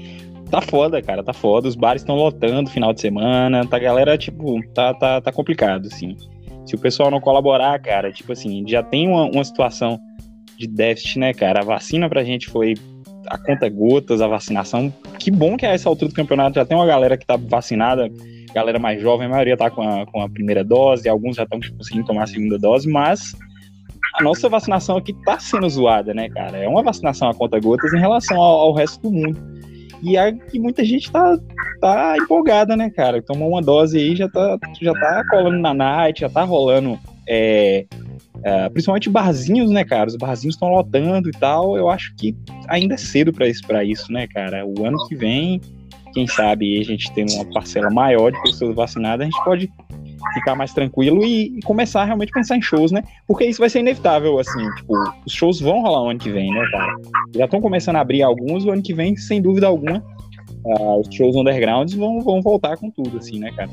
[0.50, 1.68] Tá foda, cara, tá foda.
[1.68, 6.16] Os bares estão lotando final de semana, tá galera, tipo, tá, tá, tá complicado, assim.
[6.68, 9.98] Se o pessoal não colaborar, cara, tipo assim, já tem uma, uma situação
[10.58, 11.60] de déficit, né, cara?
[11.60, 12.74] A vacina pra gente foi
[13.26, 14.92] a conta gotas, a vacinação.
[15.18, 18.10] Que bom que a essa altura do campeonato já tem uma galera que tá vacinada,
[18.52, 21.58] galera mais jovem, a maioria tá com a, com a primeira dose, alguns já estão
[21.58, 23.34] conseguindo tomar a segunda dose, mas
[24.18, 26.58] a nossa vacinação aqui tá sendo zoada, né, cara?
[26.58, 29.57] É uma vacinação a conta gotas em relação ao, ao resto do mundo.
[30.02, 31.36] E, a, e muita gente tá,
[31.80, 33.22] tá empolgada, né, cara?
[33.22, 36.98] Tomou uma dose aí, já tá, já tá colando na night, já tá rolando.
[37.26, 37.84] É,
[38.42, 40.08] é, principalmente barzinhos, né, cara?
[40.08, 41.76] Os barzinhos estão lotando e tal.
[41.76, 42.36] Eu acho que
[42.68, 44.64] ainda é cedo para isso, né, cara?
[44.64, 45.60] O ano que vem,
[46.12, 49.70] quem sabe a gente tem uma parcela maior de pessoas vacinadas, a gente pode
[50.34, 53.02] ficar mais tranquilo e, e, começar a realmente pensar em shows, né?
[53.26, 54.94] Porque isso vai ser inevitável, assim, tipo,
[55.26, 56.96] os shows vão rolar o ano que vem, né, cara?
[57.34, 60.02] Já estão começando a abrir alguns, o ano que vem, sem dúvida alguma,
[60.64, 63.70] uh, os shows undergrounds vão, vão voltar com tudo, assim, né, cara?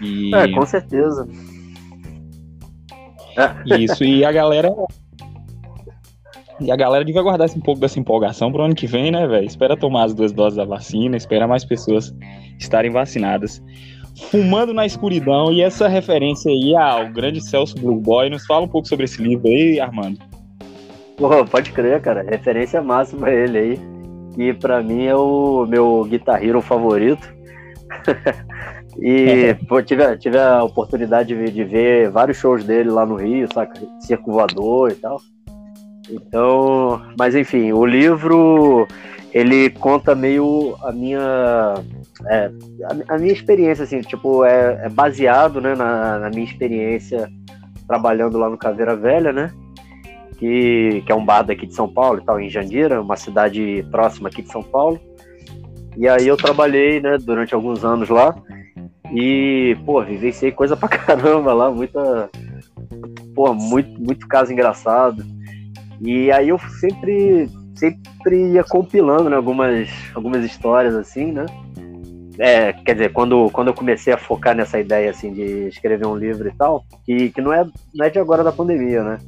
[0.00, 0.34] E...
[0.34, 1.28] É, com certeza.
[3.78, 4.72] Isso, e a galera.
[6.58, 9.46] E a galera devia guardar um pouco dessa empolgação pro ano que vem, né, velho?
[9.46, 12.14] Espera tomar as duas doses da vacina, espera mais pessoas
[12.58, 13.62] estarem vacinadas.
[14.30, 18.68] Fumando na Escuridão, e essa referência aí ao grande Celso Blue Boy, nos fala um
[18.68, 20.18] pouco sobre esse livro aí, Armando.
[21.16, 23.80] Pô, pode crer, cara, referência máxima a ele aí,
[24.34, 27.34] que para mim é o meu Guitar Hero favorito.
[28.98, 33.48] e pô, tive, tive a oportunidade de, de, ver vários shows dele lá no Rio,
[33.52, 33.80] saca?
[34.00, 35.20] Circo Voador e tal.
[36.10, 38.86] Então, mas enfim, o livro
[39.32, 41.74] ele conta meio a minha
[42.24, 42.50] é,
[43.08, 47.30] a, a, minha experiência, assim, tipo, é, é baseado né, na, na, minha experiência
[47.86, 49.52] trabalhando lá no Caveira Velha, né?
[50.38, 53.86] Que, que é um bar daqui de São Paulo e tal, em Jandira, uma cidade
[53.90, 54.98] próxima aqui de São Paulo.
[55.96, 58.34] E aí eu trabalhei, né, durante alguns anos lá.
[59.12, 62.30] E, pô, vivenciei coisa pra caramba lá, muita.
[63.34, 65.24] Pô, muito, muito caso engraçado.
[66.00, 71.46] E aí eu sempre, sempre ia compilando né, algumas, algumas histórias assim, né?
[72.38, 76.16] É, quer dizer, quando, quando eu comecei a focar nessa ideia assim de escrever um
[76.16, 79.18] livro e tal, que, que não, é, não é de agora da pandemia, né?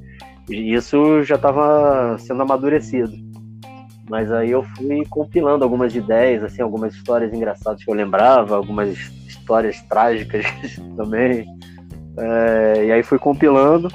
[0.48, 3.12] Isso já estava sendo amadurecido.
[4.08, 8.96] Mas aí eu fui compilando algumas ideias, assim, algumas histórias engraçadas que eu lembrava, algumas
[9.26, 10.46] histórias trágicas
[10.96, 11.46] também.
[12.18, 13.88] É, e aí fui compilando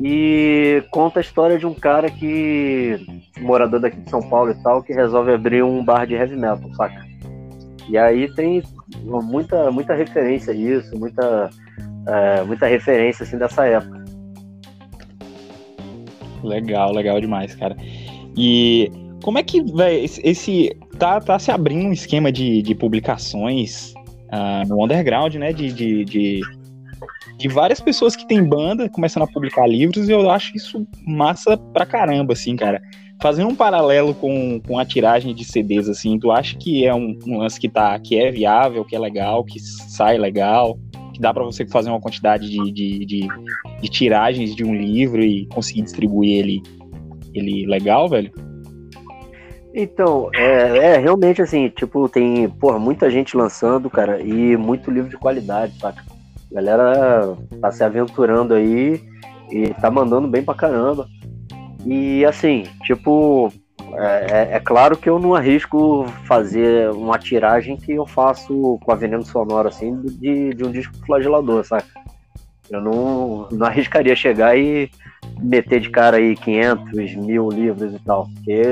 [0.00, 4.82] e conta a história de um cara que morador daqui de São Paulo e tal
[4.82, 7.11] que resolve abrir um bar de heavy metal, saca?
[7.92, 8.62] E aí tem
[9.04, 11.50] muita muita referência a isso, muita
[12.08, 14.02] é, muita referência assim dessa época.
[16.42, 17.76] Legal, legal demais, cara.
[18.34, 18.90] E
[19.22, 23.92] como é que vai esse tá, tá se abrindo um esquema de, de publicações
[24.32, 25.52] uh, no underground, né?
[25.52, 26.40] De, de, de,
[27.36, 31.58] de, várias pessoas que têm banda começando a publicar livros, e eu acho isso massa
[31.58, 32.80] pra caramba, assim, cara.
[33.22, 37.16] Fazendo um paralelo com, com a tiragem de CDs, assim, tu acha que é um,
[37.24, 40.76] um lance que, tá, que é viável, que é legal, que sai legal,
[41.14, 43.28] que dá para você fazer uma quantidade de, de, de,
[43.80, 46.62] de tiragens de um livro e conseguir distribuir ele,
[47.32, 48.32] ele legal, velho?
[49.72, 55.08] Então, é, é, realmente assim, tipo, tem, porra, muita gente lançando, cara, e muito livro
[55.08, 56.02] de qualidade, saca?
[56.50, 59.00] A galera tá se aventurando aí
[59.48, 61.06] e tá mandando bem pra caramba.
[61.84, 63.52] E assim, tipo,
[63.94, 68.92] é, é, é claro que eu não arrisco fazer uma tiragem que eu faço com
[68.92, 71.86] a veneno sonoro, assim, de, de um disco flagelador, saca?
[72.70, 74.90] Eu não, não arriscaria chegar e
[75.38, 78.62] meter de cara aí 500, mil livros e tal, porque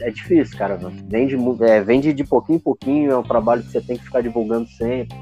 [0.00, 0.78] é difícil, cara.
[1.08, 4.20] Vende, é, vende de pouquinho em pouquinho, é um trabalho que você tem que ficar
[4.20, 5.16] divulgando sempre.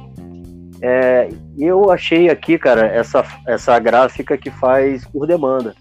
[0.80, 5.74] É, eu achei aqui, cara, essa, essa gráfica que faz por demanda.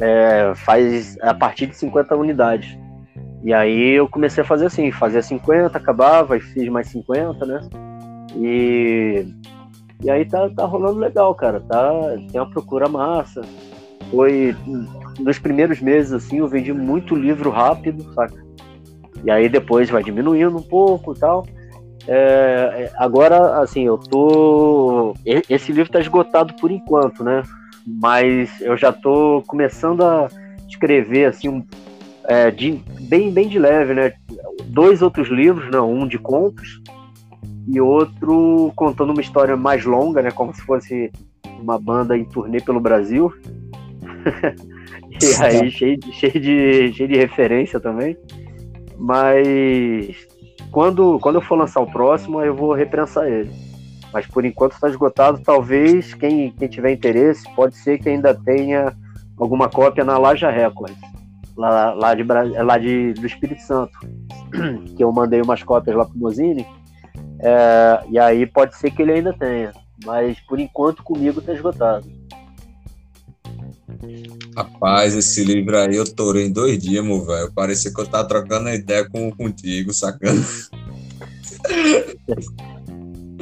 [0.00, 2.78] É, faz a partir de 50 unidades.
[3.42, 7.60] E aí eu comecei a fazer assim, fazia 50, acabava e fiz mais 50, né?
[8.36, 9.26] E,
[10.02, 11.60] e aí tá, tá rolando legal, cara.
[11.60, 11.90] Tá,
[12.30, 13.42] tem uma procura massa.
[14.10, 14.54] Foi
[15.18, 18.42] nos primeiros meses, assim, eu vendi muito livro rápido, saca?
[19.22, 21.46] E aí depois vai diminuindo um pouco e tal.
[22.08, 25.14] É, agora, assim, eu tô.
[25.48, 27.42] Esse livro tá esgotado por enquanto, né?
[27.86, 30.28] Mas eu já tô começando a
[30.68, 31.64] escrever, assim, um,
[32.24, 34.12] é, de, bem, bem de leve, né?
[34.66, 36.80] Dois outros livros, não, um de contos
[37.66, 40.30] e outro contando uma história mais longa, né?
[40.30, 41.10] Como se fosse
[41.60, 43.32] uma banda em turnê pelo Brasil.
[45.22, 48.16] E aí, cheio, de, cheio, de, cheio de referência também.
[48.96, 50.16] Mas
[50.70, 53.50] quando, quando eu for lançar o próximo, eu vou reprensar ele.
[54.12, 55.40] Mas por enquanto está esgotado.
[55.44, 58.96] Talvez quem, quem tiver interesse, pode ser que ainda tenha
[59.36, 60.98] alguma cópia na Laja Records,
[61.56, 63.92] lá, lá, de, lá de, do Espírito Santo.
[64.96, 66.66] Que eu mandei umas cópias lá pro Mozini.
[67.40, 69.72] É, e aí pode ser que ele ainda tenha.
[70.04, 72.06] Mas por enquanto comigo está esgotado.
[74.56, 77.52] Rapaz, esse livro aí eu torei em dois dias, meu velho.
[77.52, 79.90] Parecia que eu tava trocando a ideia com, contigo,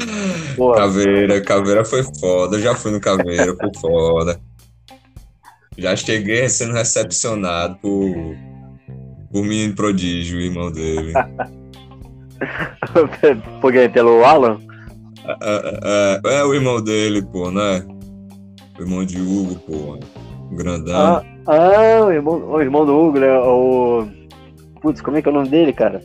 [0.00, 0.74] sacana.
[0.76, 2.56] Caveira, Caveira foi foda.
[2.56, 4.40] Eu já fui no Caveira, foi foda.
[5.76, 8.36] Já cheguei sendo recepcionado por,
[9.30, 11.12] por menino prodígio, irmão dele.
[13.60, 13.88] Por quê?
[13.88, 14.60] Pelo Alan?
[15.42, 17.84] É, é, é, o irmão dele, pô, né?
[18.78, 19.98] O irmão de Hugo, pô.
[20.52, 20.94] Grandão.
[20.96, 23.38] Ah, ah o, irmão, o irmão do Hugo, né?
[23.38, 24.06] O.
[24.80, 26.00] Putz, como é que é o nome dele, cara?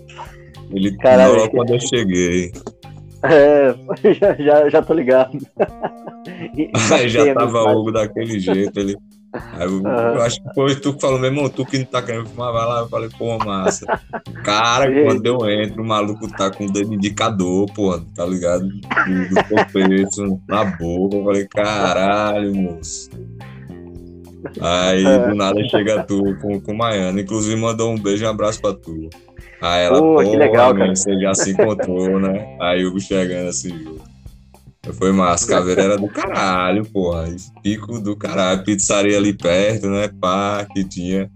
[0.71, 2.51] Ele Caralho, logo quando eu cheguei.
[3.23, 3.73] É,
[4.13, 5.37] já, já, já tô ligado.
[6.91, 8.97] Aí já tava o Hugo daquele jeito, ele.
[9.53, 12.03] Aí eu, eu, acho que foi tu que falou, meu irmão, tu que não tá
[12.03, 12.79] querendo fumar, vai lá.
[12.81, 13.99] Eu falei, pô, massa.
[14.43, 18.67] Cara, quando eu entro, o maluco tá com o dedo indicador, pô, tá ligado?
[18.67, 21.15] Do, do na boca.
[21.15, 23.09] Eu falei, caralho, moço.
[24.61, 25.27] Aí é.
[25.27, 27.19] do nada chega tu com, com Maiana.
[27.19, 29.09] Inclusive mandou um beijo e um abraço pra tu.
[29.63, 30.93] Aí ela, pô, que legal, cara.
[30.93, 32.57] você já se encontrou, né?
[32.59, 33.97] Aí o Hugo chegando assim,
[34.91, 37.33] foi massa, caveira era do caralho, porra.
[37.61, 40.09] Pico do caralho, pizzaria ali perto, né?
[40.19, 41.31] Pá, que tinha.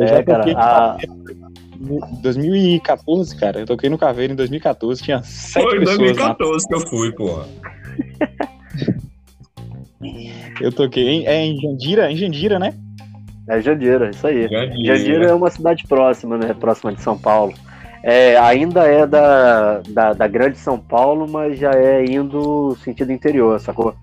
[0.00, 0.96] é, cara, a...
[2.22, 3.60] 2014, cara.
[3.60, 7.12] Eu toquei no Caveiro em 2014, tinha sete Foi em pessoas 2014 que eu fui,
[7.12, 7.46] porra.
[10.60, 12.74] Eu toquei em, é em Jandira, em Jandira, né?
[13.48, 14.42] É Jandira, isso aí.
[14.48, 14.96] Jandira.
[14.96, 16.54] Jandira é uma cidade próxima, né?
[16.54, 17.54] Próxima de São Paulo.
[18.02, 23.58] É, ainda é da, da, da grande São Paulo, mas já é indo sentido interior,
[23.58, 23.94] sacou?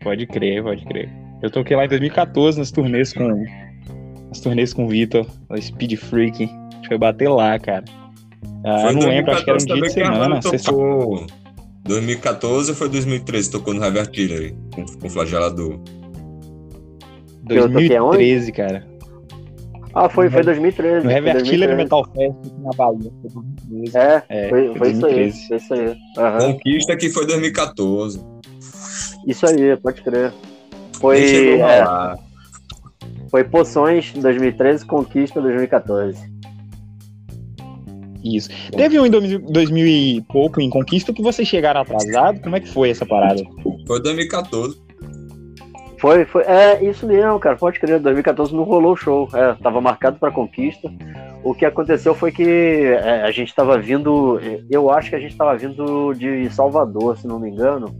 [0.00, 1.08] Pode crer, pode crer.
[1.42, 3.44] Eu toquei lá em 2014 nas turnês com.
[4.28, 6.44] Nas turnês com o Vitor, o Speed Freak.
[6.44, 7.84] A gente foi bater lá, cara.
[8.64, 10.04] Ah, Foi eu não lembro, acho que era um dia de 2014 também que a
[10.04, 10.24] semana.
[10.24, 11.26] Armando sexta- tocou.
[11.84, 13.50] 2014 ou foi 2013?
[13.50, 15.78] Tocou no Heavy Artillery com, com flagelador.
[17.48, 18.18] Eu toquei aonde?
[18.18, 18.86] 2013, cara.
[19.94, 21.06] Ah, foi, foi 2013.
[21.06, 21.76] No Heavy Artillery 2013.
[21.76, 23.12] Metal Fest na Bahia.
[23.22, 23.96] Foi 2013.
[23.96, 25.14] É, É, foi, foi isso aí.
[25.14, 25.48] 2013.
[25.48, 25.96] Foi isso aí.
[26.18, 26.52] Aham.
[26.52, 28.20] Conquista que foi 2014.
[29.26, 30.32] Isso aí, pode crer.
[31.00, 31.84] Foi, é,
[33.30, 36.18] foi Poções 2013, Conquista 2014.
[38.24, 38.48] Isso.
[38.74, 42.40] Teve um em 2000, 2000 e pouco em Conquista que vocês chegaram atrasado.
[42.40, 43.42] Como é que foi essa parada?
[43.86, 44.83] Foi 2014.
[46.04, 46.42] Foi, foi.
[46.42, 47.56] É, isso mesmo, cara.
[47.56, 47.98] Pode crer.
[47.98, 49.26] 2014 não rolou o show.
[49.32, 50.92] É, tava marcado pra conquista.
[51.42, 54.38] O que aconteceu foi que é, a gente tava vindo.
[54.70, 57.96] Eu acho que a gente tava vindo de Salvador, se não me engano.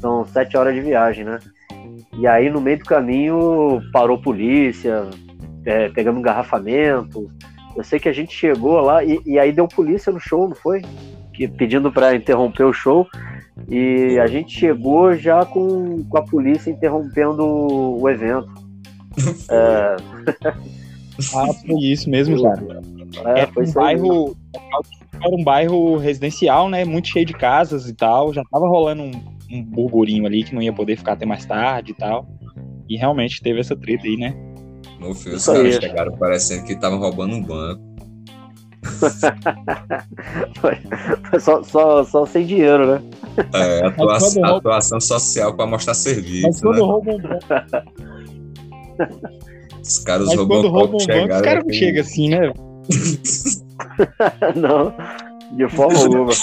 [0.00, 1.38] São sete horas de viagem, né?
[2.18, 5.08] E aí no meio do caminho parou polícia,
[5.64, 7.30] é, pegamos engarrafamento.
[7.76, 10.56] Eu sei que a gente chegou lá e, e aí deu polícia no show, não
[10.56, 10.82] foi?
[11.32, 13.06] Que, pedindo pra interromper o show.
[13.68, 18.48] E a gente chegou já com, com a polícia interrompendo o evento.
[19.50, 19.96] É,
[21.34, 22.62] Ah, foi isso mesmo, cara.
[23.36, 24.36] é, Era foi um bairro.
[25.22, 26.84] Era um bairro residencial, né?
[26.84, 28.32] Muito cheio de casas e tal.
[28.32, 29.12] Já tava rolando um,
[29.50, 32.26] um burburinho ali que não ia poder ficar até mais tarde e tal.
[32.88, 34.34] E realmente teve essa treta aí, né?
[34.98, 37.82] No fim, os caras chegaram parecendo que estavam roubando um banco.
[41.40, 43.02] Só, só, só sem dinheiro, né?
[43.54, 46.82] É, atuação, atuação social para mostrar Mas serviço, quando né?
[46.82, 47.44] roubam um banco,
[49.82, 52.52] Os caras mas quando roubam roubam um banco, os caras não chegam assim, né?
[54.56, 54.92] Não,
[55.56, 56.32] de forma alguma.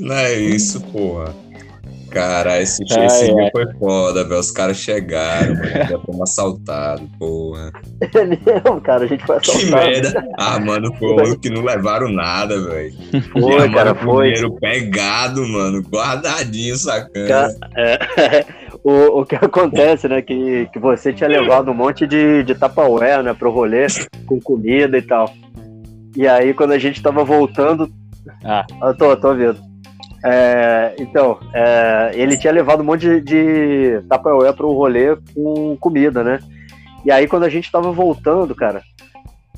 [0.00, 1.34] Não é isso, porra.
[2.10, 3.50] Cara, esse, Ai, esse dia ai.
[3.50, 4.40] foi foda, velho.
[4.40, 5.88] Os caras chegaram, mano.
[5.90, 7.72] Já fomos assaltados, porra.
[8.64, 9.84] Não, cara, a gente foi Que assaltado.
[9.90, 10.28] merda.
[10.38, 12.92] Ah, mano, foi que não levaram nada, velho.
[13.32, 14.26] Foi, cara, mano, foi.
[14.32, 15.82] dinheiro pegado, mano.
[15.82, 17.26] Guardadinho, sacana.
[17.28, 18.44] Ca- é,
[18.84, 20.22] o, o que acontece, né?
[20.22, 23.34] Que, que você tinha levado um monte de, de tapaué, né?
[23.34, 23.86] Pro rolê,
[24.26, 25.32] com comida e tal.
[26.16, 27.90] E aí, quando a gente tava voltando.
[28.44, 28.64] Ah.
[28.82, 29.56] Eu tô, tô ouvindo.
[30.24, 36.24] É, então, é, ele tinha levado um monte de, de tapaué pro rolê com comida,
[36.24, 36.38] né?
[37.04, 38.80] E aí, quando a gente tava voltando, cara,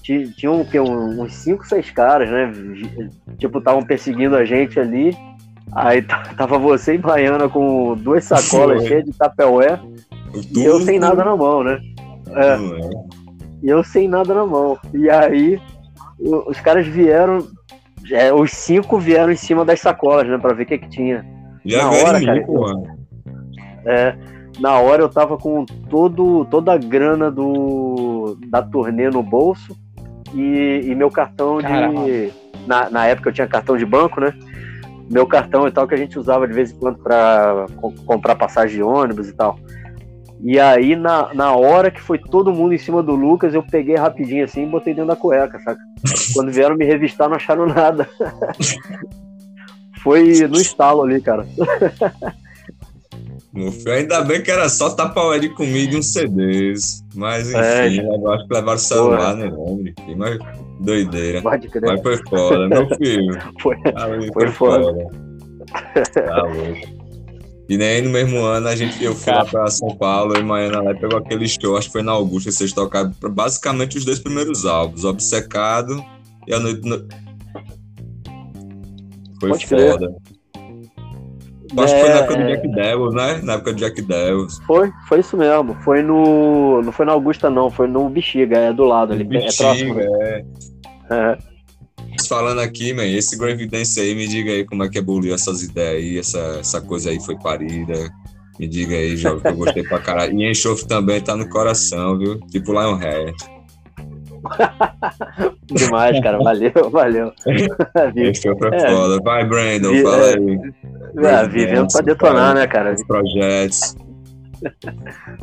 [0.02, 0.80] ti- tinham o quê?
[0.80, 2.52] Um- uns 5, 6 caras, né?
[3.38, 5.16] Tipo, estavam perseguindo a gente ali.
[5.72, 6.02] Aí
[6.36, 9.78] tava você e Baiana com duas sacolas cheias de tapaué
[10.54, 11.78] e eu sem nada na mão, né?
[12.34, 12.58] É,
[13.62, 14.76] e eu sem nada na mão.
[14.92, 15.60] E aí
[16.18, 17.46] o- os caras vieram,
[18.10, 20.38] é, os cinco vieram em cima das sacolas, né?
[20.38, 21.24] Pra ver o que que tinha.
[21.64, 22.74] Já Na hora, cara, porra.
[23.84, 24.14] É,
[24.60, 29.76] na hora eu tava com todo, toda a grana do, da turnê no bolso
[30.34, 32.04] e, e meu cartão Caramba.
[32.04, 32.32] de.
[32.66, 34.32] Na, na época eu tinha cartão de banco, né?
[35.08, 38.34] Meu cartão e tal que a gente usava de vez em quando pra co- comprar
[38.34, 39.56] passagem de ônibus e tal.
[40.42, 43.96] E aí, na, na hora que foi todo mundo em cima do Lucas, eu peguei
[43.96, 45.80] rapidinho assim e botei dentro da cueca, saca?
[46.34, 48.08] Quando vieram me revistar, não acharam nada.
[50.02, 51.46] foi no estalo ali, cara.
[53.86, 57.02] Ainda bem que era só tapaué de comida e uns CDs.
[57.14, 57.86] Mas enfim, É.
[57.86, 59.44] acho que levaram o celular, né?
[59.44, 60.38] Lembro, enfim, mas
[60.80, 61.40] doideira.
[61.42, 63.38] Mas foi foda, meu filho.
[63.60, 63.76] Foi.
[63.94, 64.92] Ali Foi foda.
[66.14, 66.95] Tá louco.
[67.68, 70.80] E nem no mesmo ano a gente, eu fui lá pra São Paulo e Maiana
[70.80, 74.64] lá pegou aquele show, acho que foi na Augusta, vocês tocaram basicamente os dois primeiros
[74.64, 76.00] álbuns, Obcecado
[76.46, 76.88] e A Noite.
[76.88, 77.04] No...
[79.40, 79.92] Foi Pode crer.
[79.92, 80.14] foda.
[81.76, 82.46] Eu Acho que foi na É, época do é.
[82.54, 83.40] Jack Devils, né?
[83.42, 84.58] Na época do Jack Devils.
[84.66, 85.74] Foi, foi isso mesmo.
[85.82, 86.80] Foi no.
[86.82, 89.24] Não foi na Augusta, não, foi no Bexiga, é do lado ali.
[89.24, 89.94] É próximo.
[89.94, 90.44] Bexiga, é.
[91.10, 91.38] É.
[92.28, 95.96] Falando aqui, man, esse Gravidence aí, me diga aí como é que evoluiu essas ideias
[96.02, 98.10] aí, essa, essa coisa aí foi parida.
[98.58, 100.32] Me diga aí, jovem, que eu gostei pra caralho.
[100.40, 102.40] E enxofre também tá no coração, viu?
[102.50, 103.34] Tipo Lionhead.
[105.66, 106.38] Demais, cara.
[106.38, 107.32] Valeu, valeu.
[108.16, 108.90] Enxofre é É.
[108.90, 109.18] foda.
[109.22, 110.34] Vai, Brandon, fala é.
[110.36, 110.58] aí.
[111.24, 112.94] é, vivendo pra detonar, né, cara?
[112.94, 113.94] Os projetos.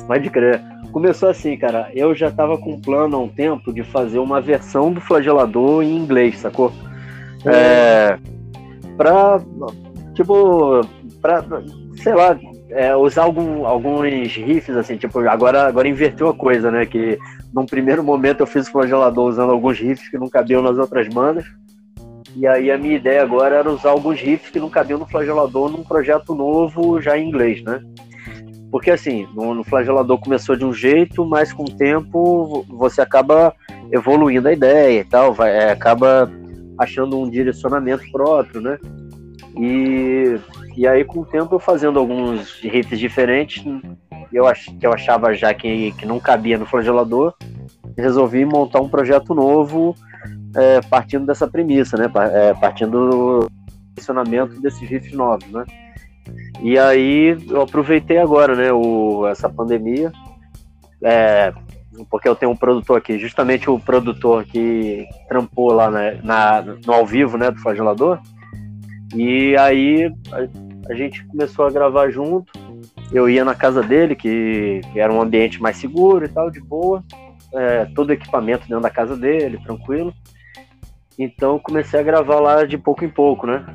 [0.07, 0.61] Pode crer.
[0.91, 1.89] Começou assim, cara.
[1.93, 5.83] Eu já tava com um plano há um tempo de fazer uma versão do flagelador
[5.83, 6.71] em inglês, sacou?
[7.45, 8.17] É.
[8.97, 9.41] Pra.
[10.13, 10.81] Tipo.
[11.21, 11.43] Pra.
[11.95, 12.37] Sei lá.
[12.69, 16.87] É, usar algum, alguns riffs, assim, tipo, agora, agora inverteu a coisa, né?
[16.87, 17.19] Que
[17.53, 21.07] num primeiro momento eu fiz o flagelador usando alguns riffs que não cabiam nas outras
[21.07, 21.45] bandas.
[22.35, 25.69] E aí a minha ideia agora era usar alguns riffs que não cabiam no flagelador
[25.69, 27.79] num projeto novo já em inglês, né?
[28.73, 33.53] Porque assim, no, no flagelador começou de um jeito, mas com o tempo você acaba
[33.91, 36.27] evoluindo a ideia e tal, vai, é, acaba
[36.79, 38.79] achando um direcionamento próprio, né?
[39.55, 40.39] E,
[40.75, 43.63] e aí com o tempo eu fazendo alguns riffs diferentes,
[44.33, 47.35] eu ach, que eu achava já que, que não cabia no flagelador,
[47.95, 49.95] resolvi montar um projeto novo
[50.55, 52.11] é, partindo dessa premissa, né?
[52.33, 53.51] É, partindo do
[53.91, 55.63] direcionamento desses riffs novos, né?
[56.63, 60.13] E aí eu aproveitei agora, né, o, essa pandemia,
[61.03, 61.53] é,
[62.09, 66.93] porque eu tenho um produtor aqui, justamente o produtor que trampou lá né, na, no
[66.93, 68.17] ao vivo, né, do flagelador.
[69.13, 72.53] E aí a, a, gente começou a gravar junto.
[73.11, 76.61] Eu ia na casa dele, que, que era um ambiente mais seguro e tal, de
[76.61, 77.03] boa.
[77.53, 80.13] É, todo o equipamento dentro da casa dele, tranquilo.
[81.19, 83.65] Então comecei a gravar lá de pouco em pouco, né?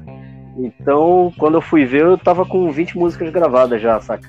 [0.58, 4.28] Então, quando eu fui ver, eu tava com 20 músicas gravadas já, saca?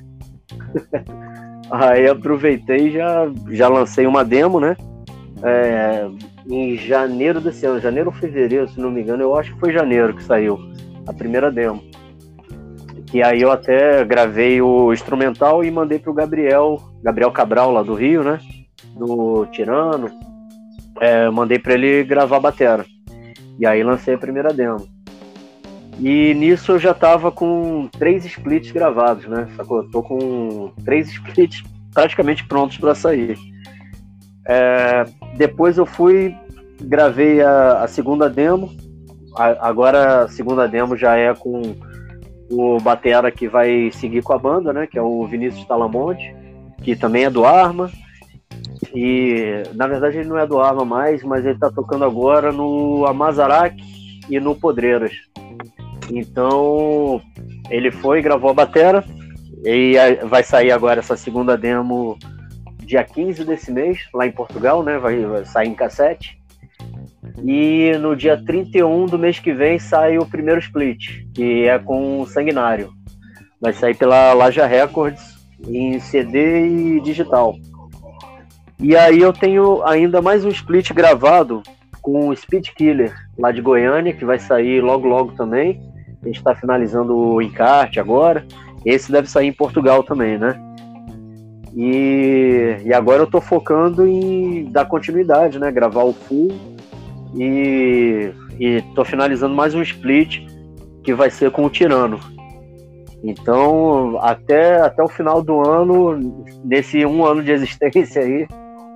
[1.72, 4.78] Aí aproveitei e já, já lancei uma demo, né?
[5.42, 6.08] É,
[6.48, 9.74] em janeiro desse ano, janeiro ou fevereiro, se não me engano, eu acho que foi
[9.74, 10.60] janeiro que saiu
[11.08, 11.84] a primeira demo.
[13.08, 17.96] Que aí eu até gravei o instrumental e mandei pro Gabriel, Gabriel Cabral lá do
[17.96, 18.40] Rio, né?
[18.96, 20.10] Do Tirano.
[21.00, 22.86] É, mandei para ele gravar a batera.
[23.58, 24.99] E aí lancei a primeira demo.
[26.00, 29.50] E nisso eu já tava com três splits gravados, né?
[29.58, 29.84] Sacou?
[29.84, 31.62] Eu tô com três splits
[31.94, 33.38] praticamente prontos para sair.
[34.48, 35.04] É,
[35.36, 36.34] depois eu fui,
[36.82, 38.74] gravei a, a segunda demo.
[39.36, 41.62] A, agora a segunda demo já é com
[42.50, 44.88] o Batera que vai seguir com a banda, né?
[44.88, 46.34] Que é o Vinícius Talamonte,
[46.82, 47.92] que também é do Arma.
[48.96, 53.06] E na verdade ele não é do Arma mais, mas ele tá tocando agora no
[53.06, 53.76] Amazarac
[54.30, 55.12] e no Podreiras.
[56.12, 57.22] Então,
[57.70, 59.04] ele foi, gravou a batera,
[59.64, 59.96] e
[60.26, 62.18] vai sair agora essa segunda demo
[62.90, 64.98] dia 15 desse mês, lá em Portugal, né?
[64.98, 66.40] Vai, vai sair em cassete.
[67.46, 72.22] E no dia 31 do mês que vem sai o primeiro split, que é com
[72.22, 72.92] o Sanguinário.
[73.62, 75.38] Vai sair pela Laja Records
[75.68, 77.56] em CD e digital.
[78.80, 81.62] E aí eu tenho ainda mais um split gravado
[82.02, 85.80] com o Speed Killer, lá de Goiânia, que vai sair logo logo também.
[86.22, 88.46] A gente está finalizando o encarte agora.
[88.86, 90.60] Esse deve sair em Portugal também, né?
[91.76, 95.72] E, e agora eu estou focando em dar continuidade, né?
[95.72, 96.50] Gravar o full
[97.36, 100.46] e estou finalizando mais um split
[101.04, 102.20] que vai ser com o Tirano.
[103.24, 108.48] Então, até, até o final do ano, nesse um ano de existência aí,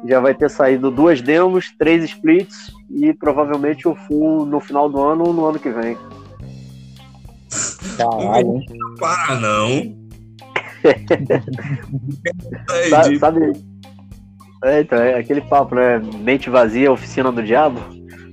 [0.06, 5.02] já vai ter saído duas demos, três splits e provavelmente o full no final do
[5.02, 5.98] ano ou no ano que vem.
[7.98, 8.62] Caralho.
[8.70, 10.04] Não para, não.
[12.90, 13.54] sabe, sabe,
[14.64, 16.00] é, então, é aquele papo, né?
[16.20, 17.80] Mente vazia, oficina do diabo.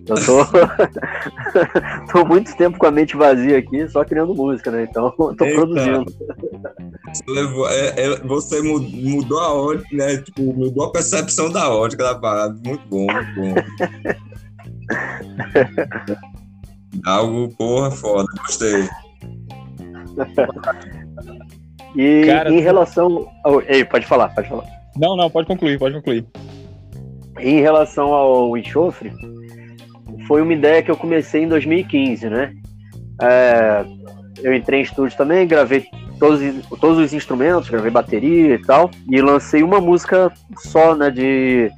[0.06, 0.46] Eu tô,
[2.12, 4.86] tô muito tempo com a mente vazia aqui, só criando música, né?
[4.88, 5.56] Então, tô Eita.
[5.56, 6.04] produzindo.
[6.04, 6.24] Você,
[7.28, 10.18] levou, é, é, você mudou a ótica, né?
[10.18, 12.56] Tipo, mudou a percepção da ótica da parada.
[12.64, 13.54] Muito bom, muito bom.
[17.04, 18.88] Algo, porra, foda, gostei
[21.97, 23.29] e Cara, em relação.
[23.45, 23.62] Ao...
[23.62, 24.64] Ei, pode falar, pode falar.
[24.97, 26.27] Não, não, pode concluir, pode concluir.
[27.39, 29.12] Em relação ao enxofre,
[30.27, 32.53] foi uma ideia que eu comecei em 2015, né?
[33.23, 33.85] É,
[34.43, 35.87] eu entrei em estúdio também, gravei
[36.18, 36.41] todos,
[36.81, 41.71] todos os instrumentos, gravei bateria e tal, e lancei uma música só, né, de,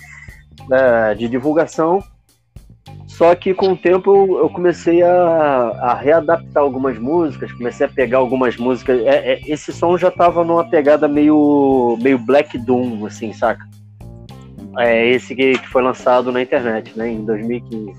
[0.71, 2.03] é, de divulgação
[3.23, 5.13] só que com o tempo eu, comecei a,
[5.81, 9.01] a, readaptar algumas músicas, comecei a pegar algumas músicas.
[9.07, 13.65] É, é, esse som já tava numa pegada meio, meio Black Doom, assim, saca?
[14.77, 17.95] É esse que, que foi lançado na internet, né, em 2015.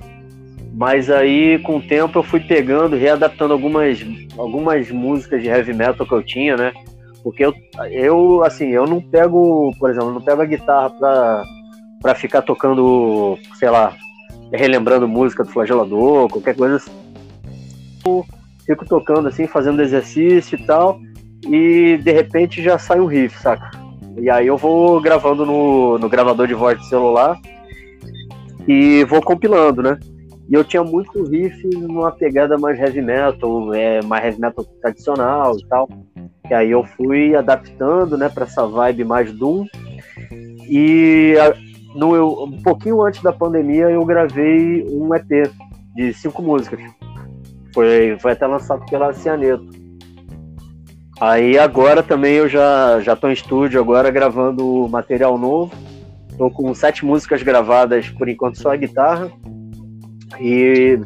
[0.74, 4.06] Mas aí, com o tempo, eu fui pegando, readaptando algumas,
[4.38, 6.74] algumas músicas de heavy metal que eu tinha, né?
[7.24, 7.54] Porque eu,
[7.90, 11.44] eu assim, eu não pego, por exemplo, não pego a guitarra pra,
[12.02, 13.96] pra ficar tocando, sei lá,
[14.54, 16.92] relembrando música do flagelador, qualquer coisa assim.
[18.66, 21.00] Fico tocando assim, fazendo exercício e tal,
[21.48, 23.72] e de repente já sai um riff, saca?
[24.18, 27.38] E aí eu vou gravando no, no gravador de voz de celular
[28.68, 29.98] e vou compilando, né?
[30.50, 35.58] E eu tinha muito riff numa pegada mais heavy metal, é, mais heavy metal tradicional
[35.58, 35.90] e tal.
[36.50, 39.66] E aí eu fui adaptando, né, para essa vibe mais Doom.
[40.70, 41.36] E
[41.96, 45.50] no, um pouquinho antes da pandemia eu gravei um EP
[45.96, 46.80] de cinco músicas.
[47.74, 49.68] Foi, foi até lançado pela Cianeto.
[51.20, 55.72] Aí agora também eu já, já tô em estúdio agora gravando material novo.
[56.38, 59.32] Tô com sete músicas gravadas por enquanto só a guitarra.
[60.40, 61.00] E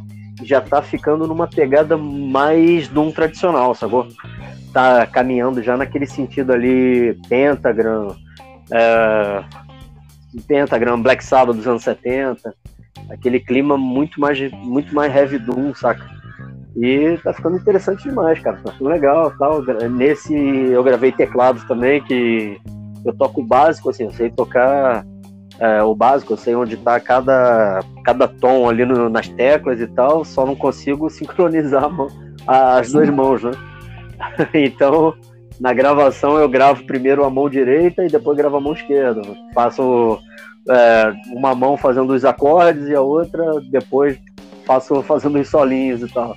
[0.44, 4.08] já tá ficando numa pegada mais de um tradicional, sacou?
[4.72, 8.16] Tá caminhando já naquele sentido ali, Pentagram,
[8.72, 9.44] é,
[10.42, 12.54] Pentagram, Black Sabbath dos anos 70,
[13.10, 16.06] aquele clima muito mais, muito mais heavy doom, saca?
[16.76, 18.58] E tá ficando interessante demais, cara.
[18.64, 19.64] Tá ficando legal tal.
[19.90, 22.60] Nesse eu gravei teclados também, que
[23.04, 25.04] eu toco o básico, assim, eu sei tocar
[25.60, 29.88] é, o básico, eu sei onde tá cada, cada tom ali no, nas teclas e
[29.88, 32.08] tal, só não consigo sincronizar mão,
[32.46, 33.52] as duas mãos, né?
[34.54, 35.16] então,
[35.60, 39.22] na gravação eu gravo primeiro a mão direita e depois gravo a mão esquerda.
[39.53, 40.20] Faço
[40.70, 44.18] é, uma mão fazendo os acordes e a outra depois
[44.66, 46.36] faço fazendo os solinhos e tal.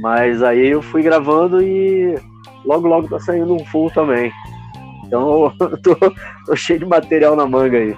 [0.00, 2.16] Mas aí eu fui gravando e
[2.64, 4.32] logo logo tá saindo um full também.
[5.06, 5.96] Então tô,
[6.46, 7.94] tô cheio de material na manga aí.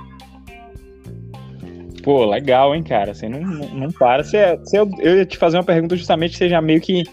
[2.02, 3.14] Pô, legal, hein, cara?
[3.14, 4.24] Você não, não, para.
[4.24, 7.04] Você, você, eu ia te fazer uma pergunta justamente, você já meio que,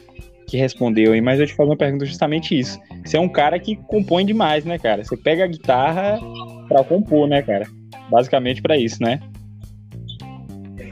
[0.49, 2.79] que respondeu aí, mas eu te fazer uma pergunta justamente isso.
[3.05, 5.03] Você é um cara que compõe demais, né, cara?
[5.03, 6.19] Você pega a guitarra
[6.67, 7.67] pra compor, né, cara?
[8.09, 9.19] Basicamente para isso, né?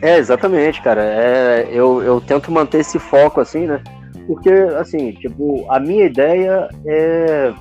[0.01, 1.03] É, exatamente, cara.
[1.03, 3.81] É, eu, eu tento manter esse foco, assim, né?
[4.27, 7.53] Porque, assim, tipo, a minha ideia é,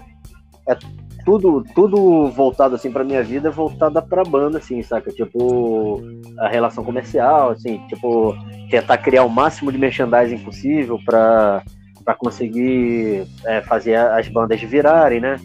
[0.68, 0.76] é
[1.24, 5.10] tudo, tudo voltado assim para minha vida, voltada para banda, assim, saca?
[5.10, 6.02] Tipo,
[6.38, 8.34] a relação comercial, assim, tipo,
[8.70, 11.62] tentar criar o máximo de merchandising possível para
[12.06, 15.36] para conseguir é, fazer as bandas virarem, né?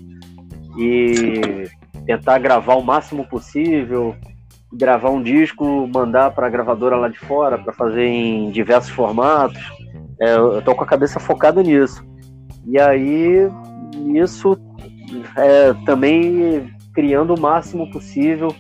[0.77, 1.67] E
[2.05, 4.15] tentar gravar o máximo possível,
[4.71, 9.59] gravar um disco, mandar para a gravadora lá de fora para fazer em diversos formatos.
[10.19, 12.05] É, eu tô com a cabeça focada nisso.
[12.67, 13.49] E aí,
[14.13, 14.55] isso
[15.35, 18.55] é, também criando o máximo possível.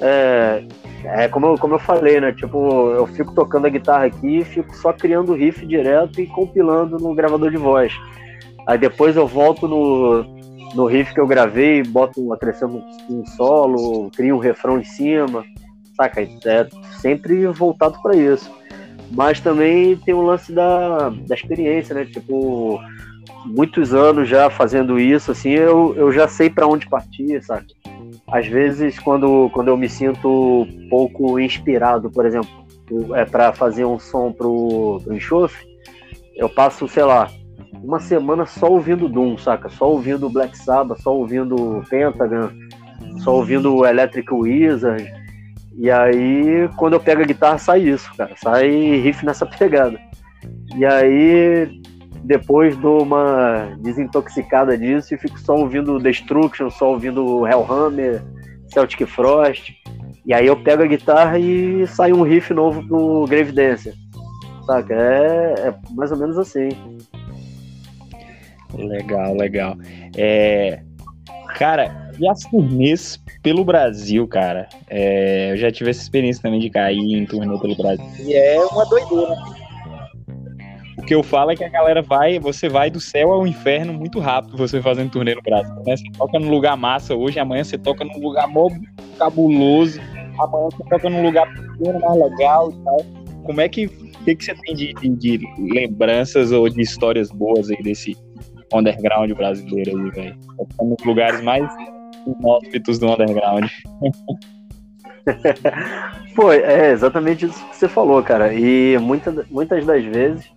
[0.00, 0.64] É,
[1.04, 2.32] é como, eu, como eu falei, né?
[2.32, 7.14] Tipo, eu fico tocando a guitarra aqui, fico só criando riff direto e compilando no
[7.14, 7.92] gravador de voz.
[8.66, 10.22] Aí depois eu volto no,
[10.74, 15.44] no riff que eu gravei, boto, acrescento um, solo, crio um refrão em cima,
[15.96, 16.20] saca?
[16.22, 16.68] É
[17.00, 18.50] sempre voltado para isso.
[19.10, 22.04] Mas também tem o lance da, da experiência, né?
[22.04, 22.78] Tipo,
[23.46, 27.66] muitos anos já fazendo isso, assim, eu, eu já sei para onde partir, sabe?
[28.30, 32.50] Às vezes, quando, quando eu me sinto pouco inspirado, por exemplo,
[33.14, 35.66] é para fazer um som pro, pro enxofre,
[36.36, 37.28] eu passo, sei lá,
[37.82, 39.68] uma semana só ouvindo Doom, saca?
[39.68, 42.50] Só ouvindo Black Sabbath, só ouvindo Pentagon,
[43.22, 45.10] só ouvindo Electric Wizard.
[45.76, 48.34] E aí, quando eu pego a guitarra, sai isso, cara.
[48.36, 49.98] Sai riff nessa pegada.
[50.76, 51.80] E aí,
[52.24, 58.22] depois dou uma desintoxicada disso e fico só ouvindo Destruction, só ouvindo Hellhammer,
[58.72, 59.72] Celtic Frost.
[60.26, 63.94] E aí eu pego a guitarra e sai um riff novo pro Grave Dancer.
[64.66, 64.94] Saca?
[64.94, 66.68] É, é mais ou menos assim.
[68.74, 69.76] Legal, legal.
[70.16, 70.80] É...
[71.56, 74.68] Cara, e as turnês pelo Brasil, cara?
[74.90, 75.52] É...
[75.52, 78.04] Eu já tive essa experiência também de cair em turnê pelo Brasil.
[78.18, 79.34] E é uma doideira
[81.08, 84.20] que eu falo é que a galera vai, você vai do céu ao inferno muito
[84.20, 85.74] rápido você fazendo turnê no Brasil.
[85.86, 85.96] Né?
[85.96, 88.68] Você toca num lugar massa hoje, amanhã você toca num lugar mó
[89.18, 89.98] cabuloso,
[90.38, 92.98] amanhã você toca num lugar pequeno, mais legal e tal.
[93.42, 97.70] Como é que, que, que você tem de, de, de lembranças ou de histórias boas
[97.70, 98.14] aí desse
[98.74, 100.38] underground brasileiro aí, velho?
[100.76, 101.66] Tá nos lugares mais
[102.26, 103.64] inóspitos do underground.
[106.34, 108.54] Pô, é exatamente isso que você falou, cara.
[108.54, 110.50] E muita, muitas das vezes,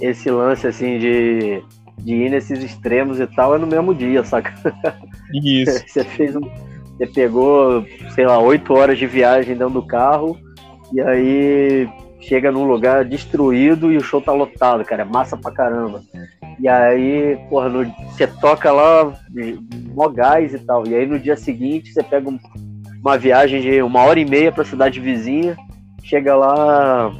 [0.00, 1.62] esse lance assim de,
[1.98, 4.52] de ir nesses extremos e tal é no mesmo dia, saca?
[5.32, 5.84] Isso.
[5.86, 6.40] você fez um.
[6.40, 10.36] Você pegou, sei lá, oito horas de viagem dentro do carro
[10.92, 11.88] e aí
[12.20, 15.02] chega num lugar destruído e o show tá lotado, cara.
[15.02, 16.02] É massa pra caramba.
[16.58, 19.14] E aí, porra, no, você toca lá,
[19.94, 20.86] mó gás e tal.
[20.86, 22.38] E aí no dia seguinte você pega um
[23.00, 25.56] uma viagem de uma hora e meia para a cidade vizinha,
[26.02, 27.12] chega lá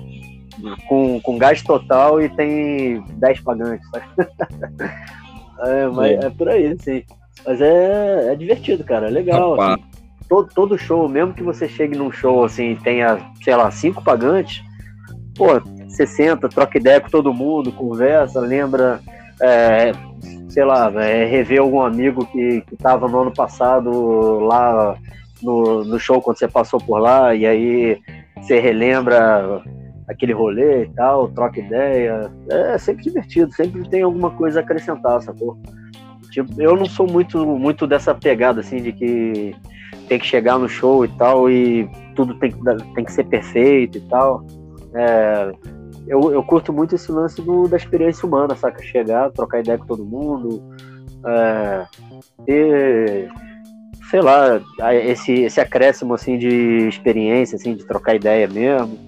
[0.88, 3.86] com, com gás total e tem 10 pagantes.
[5.64, 6.26] é, mas é.
[6.26, 7.02] é por aí, sim.
[7.46, 9.60] Mas é, é divertido, cara, é legal.
[9.60, 9.82] Assim.
[10.28, 14.62] Todo, todo show, mesmo que você chegue num show assim tenha, sei lá, cinco pagantes,
[15.34, 15.46] pô,
[15.88, 19.00] 60, troca ideia com todo mundo, conversa, lembra,
[19.40, 19.92] é,
[20.50, 24.98] sei lá, é, rever algum amigo que, que tava no ano passado lá
[25.42, 28.00] no, no show quando você passou por lá, e aí
[28.36, 29.62] você relembra
[30.08, 32.30] aquele rolê e tal, troca ideia.
[32.50, 35.58] É sempre divertido, sempre tem alguma coisa a acrescentar, sacou?
[36.30, 39.54] Tipo, eu não sou muito, muito dessa pegada, assim, de que
[40.08, 42.58] tem que chegar no show e tal, e tudo tem que,
[42.94, 44.44] tem que ser perfeito e tal.
[44.94, 45.52] É,
[46.06, 48.82] eu, eu curto muito esse lance do, da experiência humana, saca?
[48.82, 50.62] Chegar, trocar ideia com todo mundo,
[51.26, 51.86] é,
[52.46, 53.30] ter
[54.10, 54.60] sei lá,
[54.94, 58.98] esse, esse acréscimo assim de experiência, assim, de trocar ideia mesmo.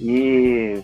[0.00, 0.80] E,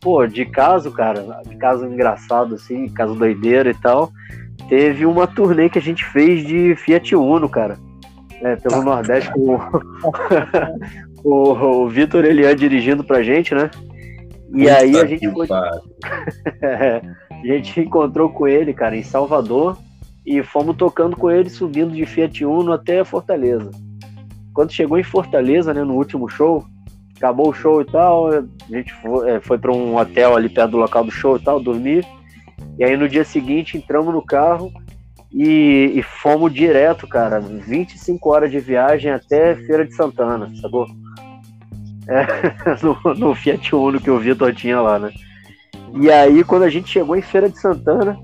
[0.00, 4.10] pô, de caso, cara, de caso engraçado, assim, caso doideiro e tal,
[4.68, 7.76] teve uma turnê que a gente fez de Fiat Uno, cara.
[8.40, 8.82] É, pelo tá.
[8.82, 9.58] Nordeste com
[11.22, 13.70] o, o Vitor Elian dirigindo pra gente, né?
[14.54, 15.46] E Puta aí a gente foi...
[15.52, 19.76] a gente encontrou com ele, cara, em Salvador
[20.24, 23.70] e fomos tocando com ele, subindo de Fiat Uno até Fortaleza.
[24.54, 26.64] Quando chegou em Fortaleza, né, no último show,
[27.16, 30.72] acabou o show e tal, a gente foi, é, foi para um hotel ali perto
[30.72, 32.06] do local do show e tal, dormir.
[32.78, 34.72] E aí no dia seguinte entramos no carro
[35.32, 40.86] e, e fomos direto, cara, 25 horas de viagem até Feira de Santana, sacou?
[42.08, 42.26] É,
[42.82, 45.10] no, no Fiat Uno que o Vitor tinha lá, né?
[45.94, 48.18] E aí, quando a gente chegou em Feira de Santana,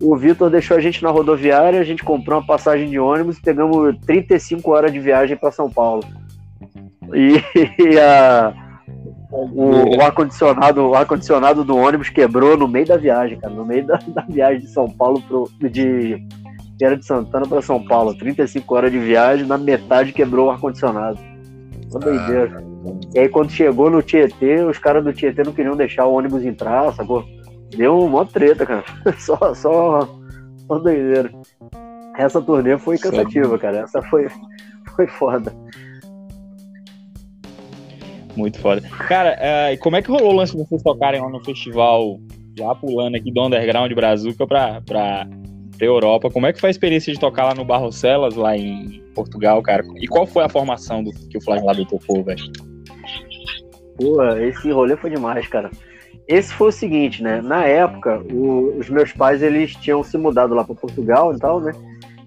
[0.00, 3.42] o Vitor deixou a gente na rodoviária, a gente comprou uma passagem de ônibus e
[3.42, 6.02] pegamos 35 horas de viagem para São Paulo.
[7.14, 7.40] E,
[7.82, 8.52] e a,
[9.30, 13.52] o, o ar-condicionado ar -condicionado do ônibus quebrou no meio da viagem, cara.
[13.52, 16.22] No meio da, da viagem de São Paulo pro, de
[16.78, 18.14] Feira de Santana para São Paulo.
[18.14, 21.18] 35 horas de viagem, na metade quebrou o ar-condicionado.
[21.90, 22.64] Uma doideira.
[23.14, 26.44] E aí quando chegou no Tietê, os caras do Tietê não queriam deixar o ônibus
[26.44, 27.24] entrar, sacou?
[27.76, 28.84] Deu uma treta, cara.
[29.18, 30.08] Só, só,
[30.66, 31.30] só doideira.
[32.16, 33.80] Essa turnê foi cansativa, cara.
[33.80, 34.26] Essa foi,
[34.96, 35.52] foi foda.
[38.36, 38.80] Muito foda.
[39.08, 42.18] Cara, uh, e como é que rolou o lance de vocês tocarem lá no festival,
[42.56, 45.26] já pulando aqui do Underground Brazuca pra, pra,
[45.76, 46.30] pra Europa?
[46.30, 49.82] Como é que foi a experiência de tocar lá no Barrocelas, lá em Portugal, cara?
[49.96, 52.44] E qual foi a formação do, que o Flagelado tocou, velho?
[53.98, 55.70] Pô, esse rolê foi demais, cara
[56.28, 57.40] esse foi o seguinte, né?
[57.40, 61.60] Na época, o, os meus pais eles tinham se mudado lá para Portugal e tal,
[61.60, 61.72] né?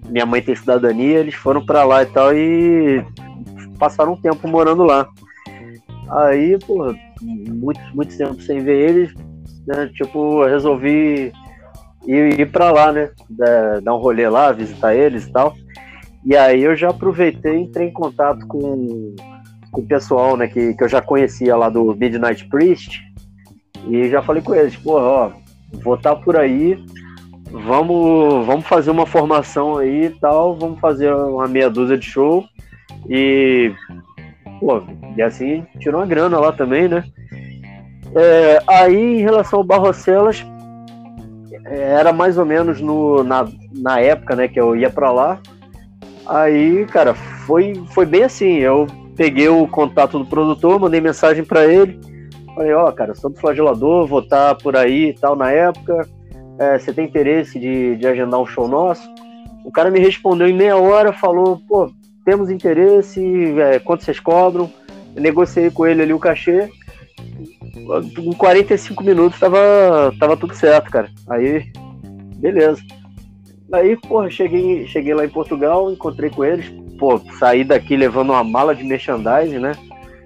[0.07, 3.03] Minha mãe tem cidadania, eles foram para lá e tal e
[3.77, 5.07] passaram um tempo morando lá.
[6.09, 9.13] Aí, pô, muito, muito tempo sem ver eles,
[9.67, 9.89] né?
[9.93, 11.33] Tipo, resolvi
[12.07, 13.09] ir, ir para lá, né?
[13.83, 15.53] Dar um rolê lá, visitar eles e tal.
[16.25, 19.13] E aí eu já aproveitei e entrei em contato com,
[19.71, 20.47] com o pessoal, né?
[20.47, 23.09] Que, que eu já conhecia lá do Midnight Priest
[23.89, 25.31] e já falei com eles, pô, ó,
[25.83, 26.77] vou estar tá por aí,
[27.51, 32.45] vamos, vamos fazer uma formação aí e tal, vamos fazer uma meia dúzia de show.
[33.07, 33.71] E,
[34.59, 34.81] pô,
[35.17, 37.03] e assim tirou uma grana lá também, né?
[38.15, 40.45] É, aí, em relação ao Barrocelas,
[41.65, 45.39] era mais ou menos no, na, na época, né, que eu ia para lá.
[46.25, 48.57] Aí, cara, foi, foi bem assim.
[48.57, 51.99] Eu peguei o contato do produtor, mandei mensagem para ele.
[52.60, 55.49] Falei, ó, oh, cara, sou do flagelador, vou estar tá por aí e tal na
[55.49, 56.05] época.
[56.60, 59.01] É, você tem interesse de, de agendar um show nosso?
[59.64, 61.89] O cara me respondeu em meia hora, falou, pô,
[62.26, 63.22] temos interesse,
[63.62, 64.70] é, quanto vocês cobram?
[65.16, 66.70] Eu negociei com ele ali o cachê.
[68.18, 71.10] Em 45 minutos tava, tava tudo certo, cara.
[71.30, 71.72] Aí,
[72.39, 72.82] beleza.
[73.72, 76.70] Aí, porra, cheguei, cheguei lá em Portugal, encontrei com eles.
[76.97, 79.72] Pô, saí daqui levando uma mala de merchandising, né?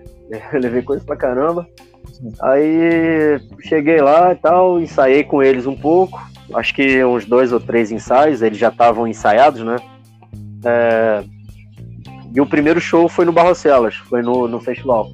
[0.51, 1.69] levei coisa pra caramba.
[2.41, 6.21] Aí cheguei lá e tal, ensaiei com eles um pouco,
[6.53, 9.75] acho que uns dois ou três ensaios, eles já estavam ensaiados, né?
[10.63, 11.23] É...
[12.33, 15.11] E o primeiro show foi no Barrocelas, foi no, no festival.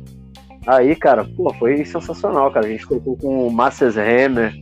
[0.66, 2.66] Aí, cara, pô, foi sensacional, cara.
[2.66, 4.53] A gente tocou com o Masters Hammer,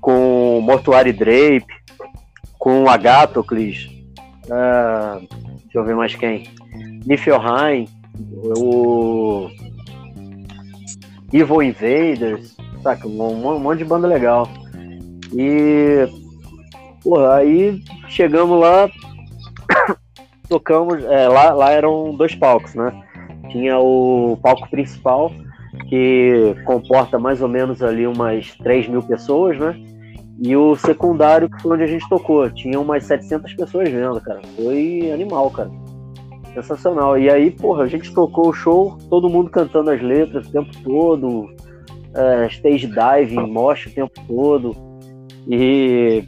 [0.00, 1.66] com Mortuary Drape,
[2.58, 3.88] com Agatocles,
[4.50, 5.20] é...
[5.62, 6.48] deixa eu ver mais quem.
[7.04, 7.86] Niflheim,
[8.56, 9.48] o
[11.32, 13.06] Evil Invaders, saca?
[13.06, 14.48] Um, um monte de banda legal.
[15.32, 16.06] E,
[17.02, 18.88] porra, aí chegamos lá,
[20.48, 22.92] tocamos, é, lá, lá eram dois palcos, né?
[23.50, 25.32] Tinha o palco principal,
[25.88, 29.74] que comporta mais ou menos ali umas 3 mil pessoas, né?
[30.38, 34.40] E o secundário, que foi onde a gente tocou, tinha umas 700 pessoas vendo, cara.
[34.54, 35.70] Foi animal, cara.
[36.56, 37.18] Sensacional.
[37.18, 40.70] E aí, porra, a gente tocou o show, todo mundo cantando as letras o tempo
[40.82, 41.54] todo,
[42.14, 44.74] é, stage diving, mosh o tempo todo.
[45.46, 46.24] E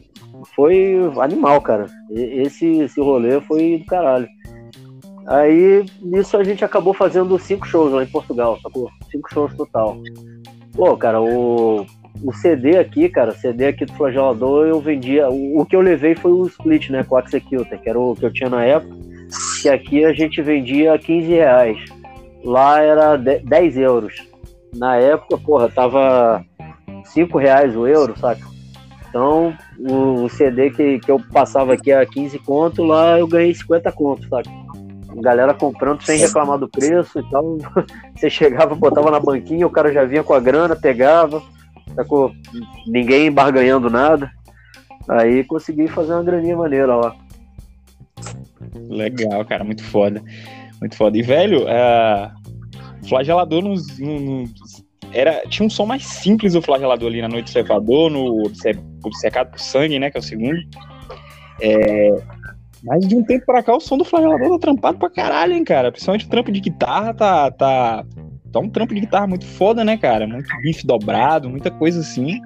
[0.55, 1.87] foi animal, cara.
[2.11, 4.29] Esse, esse rolê foi do caralho.
[5.27, 8.91] Aí, nisso a gente acabou fazendo cinco shows lá em Portugal, sacou?
[9.11, 9.99] Cinco shows total.
[10.75, 11.87] Pô, cara, o,
[12.23, 15.31] o CD aqui, cara, CD aqui do Flagelador, eu vendia.
[15.31, 17.03] O, o que eu levei foi o split, né?
[17.03, 18.95] Com o Executor, que era o que eu tinha na época.
[19.63, 21.79] Que aqui a gente vendia 15 reais.
[22.45, 24.15] Lá era 10 euros.
[24.75, 26.45] Na época, porra, tava
[27.05, 28.47] 5 reais o euro, saca?
[29.09, 33.91] Então, o, CD que, que eu passava aqui a 15 conto, lá eu ganhei 50
[33.93, 34.51] conto, saca?
[35.21, 37.59] galera comprando sem reclamar do preço e tal.
[38.15, 41.43] Você chegava, botava na banquinha, o cara já vinha com a grana, pegava
[41.99, 42.33] sacou?
[42.87, 44.31] Ninguém barganhando nada.
[45.09, 47.15] Aí consegui fazer uma graninha maneira lá.
[48.89, 50.23] Legal, cara, muito foda.
[50.81, 51.17] Muito foda.
[51.19, 54.45] E, velho, uh, flagelador nos, no, no,
[55.13, 58.51] era, tinha um som mais simples o flagelador ali na Noite do Cevador, no
[59.21, 60.59] Secado por Sangue, né, que é o segundo.
[61.61, 62.11] É,
[62.85, 65.65] mas de um tempo pra cá o som do flagelador tá trampado pra caralho, hein,
[65.65, 65.91] cara.
[65.91, 68.05] Principalmente o trampo de guitarra tá, tá,
[68.53, 70.27] Tá um trampo de guitarra muito foda, né, cara?
[70.27, 72.41] Muito riff dobrado, muita coisa assim.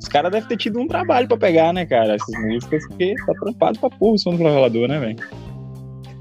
[0.00, 3.34] Os caras devem ter tido um trabalho pra pegar, né, cara, essas músicas, porque tá
[3.34, 5.16] trampado pra porra o som do flagelador, né, velho?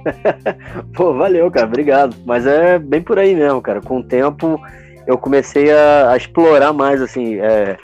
[0.96, 2.16] Pô, valeu, cara, obrigado.
[2.26, 3.82] Mas é bem por aí mesmo, cara.
[3.82, 4.60] Com o tempo
[5.08, 7.78] eu comecei a, a explorar mais, assim, é,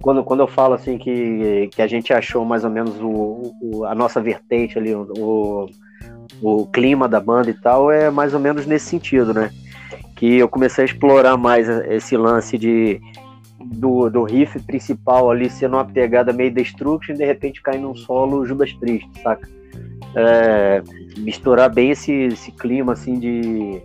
[0.00, 3.84] quando, quando eu falo assim que, que a gente achou mais ou menos o, o
[3.84, 5.66] a nossa vertente ali, o,
[6.40, 9.50] o clima da banda e tal, é mais ou menos nesse sentido, né?
[10.20, 13.00] que eu comecei a explorar mais esse lance de
[13.58, 17.94] do, do riff principal ali sendo uma pegada meio Destruction e de repente cair num
[17.94, 19.48] solo Judas Priest, saca?
[20.14, 20.82] É,
[21.18, 23.80] misturar bem esse, esse clima assim de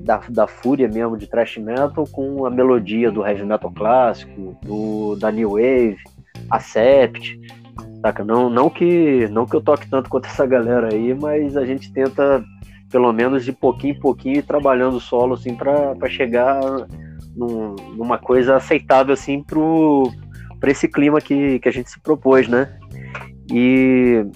[0.00, 5.16] da, da fúria mesmo de thrash metal com a melodia do heavy metal clássico, do
[5.16, 5.96] da new wave,
[6.50, 7.38] Acept,
[8.00, 8.24] saca?
[8.24, 11.92] Não, não que não que eu toque tanto quanto essa galera aí, mas a gente
[11.92, 12.44] tenta
[12.90, 16.60] pelo menos de pouquinho em pouquinho, trabalhando solo assim para chegar
[17.36, 19.44] num, numa coisa aceitável assim
[20.58, 22.76] para esse clima que, que a gente se propôs, né?
[23.52, 24.26] E,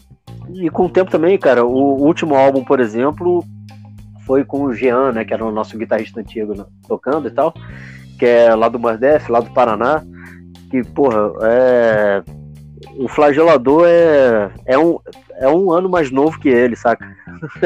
[0.53, 3.45] e com o tempo também, cara, o último álbum, por exemplo,
[4.26, 7.55] foi com o Jean, né, que era o nosso guitarrista antigo né, tocando e tal,
[8.18, 10.03] que é lá do Mordef, lá do Paraná,
[10.70, 12.22] que, porra, é,
[12.99, 14.99] o flagelador é, é, um,
[15.36, 17.07] é um ano mais novo que ele, saca?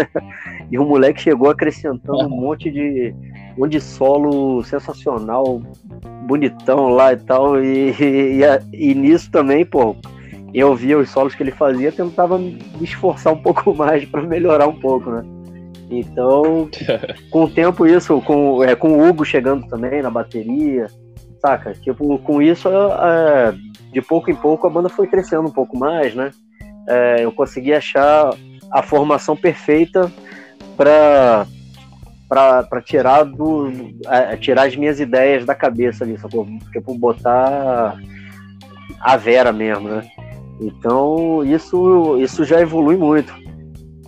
[0.71, 3.15] e o moleque chegou acrescentando um monte de,
[3.57, 5.61] um de solo sensacional,
[6.27, 7.63] bonitão lá e tal.
[7.63, 8.41] E, e,
[8.73, 9.97] e, nisso também, pô,
[10.55, 14.67] eu via os solos que ele fazia, tentava me esforçar um pouco mais para melhorar
[14.67, 15.25] um pouco, né?
[15.91, 16.69] Então,
[17.31, 20.87] com o tempo isso, com, é, com o Hugo chegando também na bateria,
[21.41, 21.73] saca?
[21.75, 23.55] Tipo, com isso, é,
[23.93, 26.31] de pouco em pouco a banda foi crescendo um pouco mais, né?
[26.87, 28.35] É, eu consegui achar
[28.71, 30.11] a formação perfeita
[30.77, 31.47] para
[32.29, 33.73] para tirar do
[34.07, 36.47] é, tirar as minhas ideias da cabeça ali, sacou?
[36.71, 37.97] Tipo, botar
[39.01, 40.03] a Vera mesmo, né?
[40.61, 43.33] Então, isso isso já evolui muito.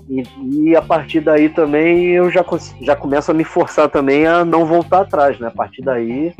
[0.08, 2.44] E, e, a partir daí também eu já,
[2.82, 5.46] já começo a me forçar também a não voltar atrás, né?
[5.46, 6.34] A partir daí,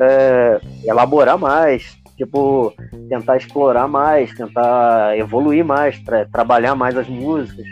[0.00, 2.74] é, elaborar mais, tipo,
[3.08, 7.64] tentar explorar mais, tentar evoluir mais, tra trabalhar mais as músicas,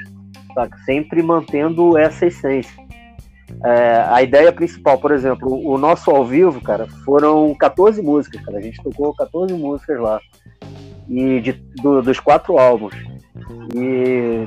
[0.55, 0.79] saca?
[0.85, 2.85] sempre mantendo essa essência.
[3.65, 8.59] É, a ideia principal, por exemplo, o nosso ao vivo, cara, foram 14 músicas, cara.
[8.59, 10.21] A gente tocou 14 músicas lá.
[11.09, 11.53] E de,
[11.83, 12.95] do, dos quatro álbuns.
[13.75, 14.47] E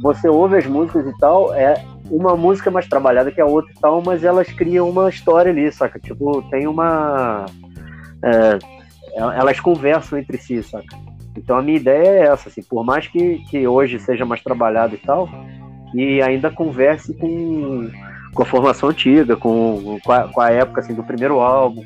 [0.00, 1.74] você ouve as músicas e tal, é
[2.10, 5.70] uma música mais trabalhada que a outra e tal, mas elas criam uma história ali,
[5.72, 5.98] saca?
[5.98, 7.46] Tipo, tem uma
[8.22, 8.58] é,
[9.14, 10.96] elas conversam entre si, saca?
[11.36, 14.94] Então a minha ideia é essa, assim, por mais que, que hoje seja mais trabalhado
[14.94, 15.28] e tal,
[15.94, 17.90] e ainda converse com,
[18.34, 21.82] com a formação antiga, com, com, a, com a época assim, do primeiro álbum.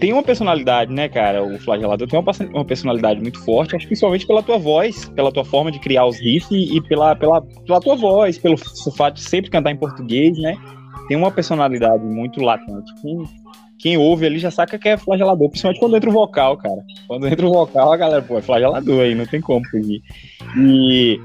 [0.00, 1.42] Tem uma personalidade, né, cara?
[1.42, 5.70] O flagelador tem uma, personalidade muito forte, acho principalmente pela tua voz, pela tua forma
[5.70, 8.56] de criar os riffs e pela, pela, pela tua voz, pelo
[8.96, 10.56] fato de sempre cantar em português, né?
[11.06, 12.92] tem uma personalidade muito latente.
[13.00, 13.24] Quem,
[13.78, 16.82] quem ouve ali já saca que é flagelador, principalmente quando entra o vocal, cara.
[17.06, 20.02] Quando entra o vocal, a galera, pô, é flagelador aí, não tem como fugir.
[20.56, 21.20] E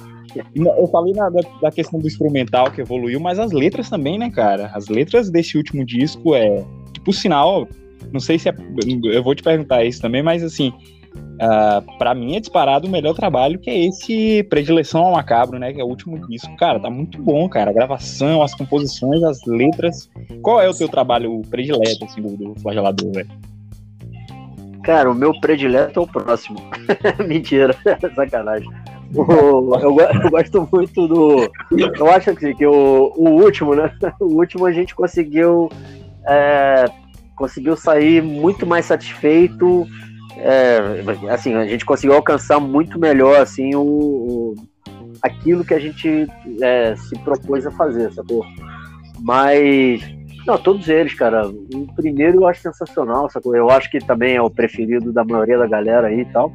[0.55, 4.29] Eu falei na, da, da, questão do instrumental que evoluiu, mas as letras também, né,
[4.29, 4.71] cara?
[4.73, 6.63] As letras desse último disco é.
[7.03, 7.67] Por sinal,
[8.11, 8.55] não sei se é,
[9.03, 12.89] eu vou te perguntar isso também, mas assim, uh, ah, para mim é disparado o
[12.89, 15.73] melhor trabalho que é esse Predileção ao Macabro, né?
[15.73, 16.55] Que é o último disco.
[16.57, 17.71] Cara, tá muito bom, cara.
[17.71, 20.09] A gravação, as composições, as letras.
[20.41, 23.29] Qual é o teu trabalho predileto, assim, do, do flagelador, velho?
[24.83, 26.59] Cara, o meu predileto é o próximo.
[27.27, 27.75] Mentira,
[28.15, 28.69] sacanagem.
[29.13, 31.51] O, eu, eu, gosto muito do.
[31.71, 33.91] Eu acho que, que o, o último, né?
[34.19, 35.69] O último a gente conseguiu.
[36.27, 36.85] É,
[37.39, 39.87] conseguiu sair muito mais satisfeito.
[40.35, 40.77] É,
[41.31, 44.55] assim, a gente conseguiu alcançar muito melhor assim, o, o
[45.21, 46.27] aquilo que a gente
[46.61, 48.45] é, se propôs a fazer, sacou?
[49.21, 50.01] Mas.
[50.45, 51.47] Não, todos eles, cara.
[51.47, 53.55] O primeiro eu acho sensacional, sacou?
[53.55, 56.51] Eu acho que também é o preferido da maioria da galera aí e tal.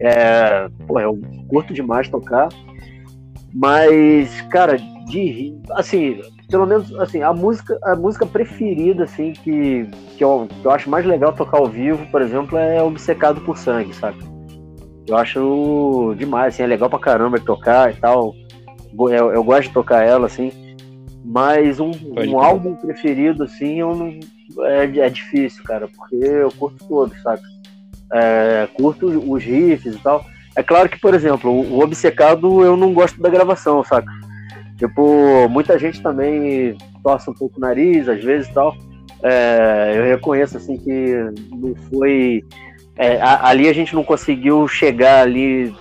[0.00, 2.48] É, pô, eu curto demais tocar.
[3.52, 10.24] Mas, cara, de, assim, pelo menos assim, a música, a música preferida assim que, que
[10.24, 13.94] eu, que, eu, acho mais legal tocar ao vivo, por exemplo, é Obcecado por Sangue,
[13.94, 14.18] sabe?
[15.06, 18.34] Eu acho demais, assim, é legal pra caramba tocar e tal.
[18.92, 20.52] Eu, eu gosto de tocar ela, assim.
[21.24, 21.92] Mas um,
[22.28, 24.18] um álbum preferido, assim, eu não,
[24.66, 27.42] é, é difícil, cara, porque eu curto todos, sabe?
[28.12, 30.24] É, curto os riffs e tal.
[30.56, 34.10] É claro que, por exemplo, o Obcecado eu não gosto da gravação, saca?
[34.78, 38.74] Tipo, muita gente também torce um pouco o nariz, às vezes tal.
[39.22, 41.16] É, eu reconheço assim que
[41.50, 42.44] não foi.
[42.96, 45.74] É, a, ali a gente não conseguiu chegar ali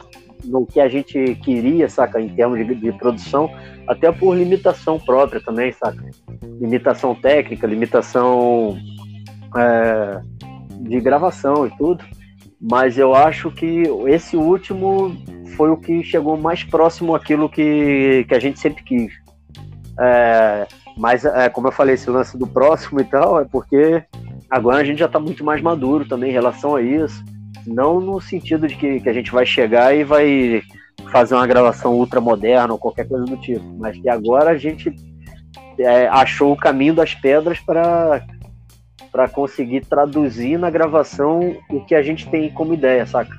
[0.45, 3.51] no que a gente queria, saca, em termos de, de produção,
[3.87, 6.03] até por limitação própria também, saca?
[6.59, 8.77] Limitação técnica, limitação
[9.55, 10.21] é,
[10.81, 12.03] de gravação e tudo.
[12.59, 15.15] Mas eu acho que esse último
[15.57, 19.11] foi o que chegou mais próximo àquilo que, que a gente sempre quis.
[19.99, 24.03] É, mas, é, como eu falei, esse lance do próximo e tal, é porque
[24.49, 27.25] agora a gente já está muito mais maduro também em relação a isso.
[27.65, 30.61] Não no sentido de que, que a gente vai chegar e vai
[31.11, 34.93] fazer uma gravação ultra moderna ou qualquer coisa do tipo, mas que agora a gente
[35.79, 38.23] é, achou o caminho das pedras para
[39.11, 43.35] para conseguir traduzir na gravação o que a gente tem como ideia, saca?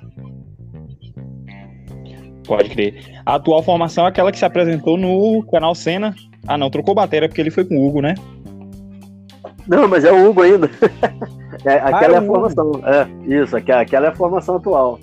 [2.49, 3.21] Pode crer.
[3.27, 6.15] A atual formação é aquela que se apresentou no canal Cena.
[6.47, 8.15] Ah, não, trocou bateria porque ele foi com o Hugo, né?
[9.69, 10.71] Não, mas é o Hugo ainda.
[11.63, 12.73] é, aquela ah, é, é a formação.
[12.87, 13.07] É,
[13.43, 14.99] isso, aquela é a formação atual.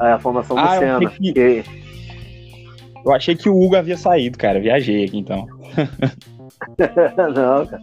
[0.00, 0.98] É a formação do ah, Senna.
[1.00, 1.64] Eu achei, que...
[3.04, 4.60] eu achei que o Hugo havia saído, cara.
[4.60, 5.46] Viajei aqui então.
[7.16, 7.82] não, cara.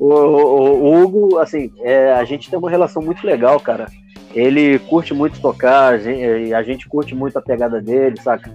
[0.00, 3.86] O, o, o Hugo, assim, é, a gente tem uma relação muito legal, cara.
[4.34, 8.50] Ele curte muito tocar, a gente, a gente curte muito a pegada dele, saca?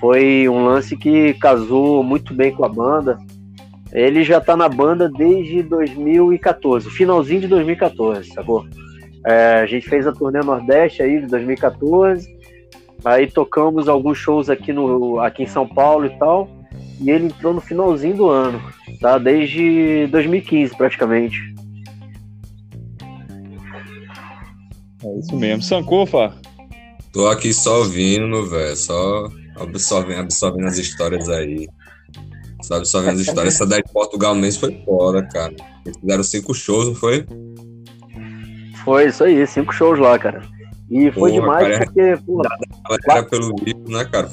[0.00, 3.18] Foi um lance que casou muito bem com a banda.
[3.92, 8.66] Ele já tá na banda desde 2014, finalzinho de 2014, sacou?
[9.24, 12.26] É, a gente fez a turnê Nordeste aí de 2014,
[13.04, 16.48] aí tocamos alguns shows aqui, no, aqui em São Paulo e tal,
[17.00, 18.60] e ele entrou no finalzinho do ano,
[19.00, 19.18] tá?
[19.18, 21.51] Desde 2015 praticamente.
[25.04, 25.62] É isso mesmo.
[25.62, 26.34] Sankofa?
[27.12, 28.76] Tô aqui só ouvindo, velho.
[28.76, 31.68] Só absorvendo, absorvendo as histórias aí.
[32.62, 33.54] Só absorvendo as histórias.
[33.54, 35.54] Essa daí de Portugal mesmo foi fora, cara.
[35.84, 37.26] Eles fizeram cinco shows, não foi?
[38.84, 40.42] Foi isso aí, cinco shows lá, cara.
[40.90, 42.48] E foi porra, demais cara, porque, porra.
[43.10, 44.30] Era pelo livro, né, cara?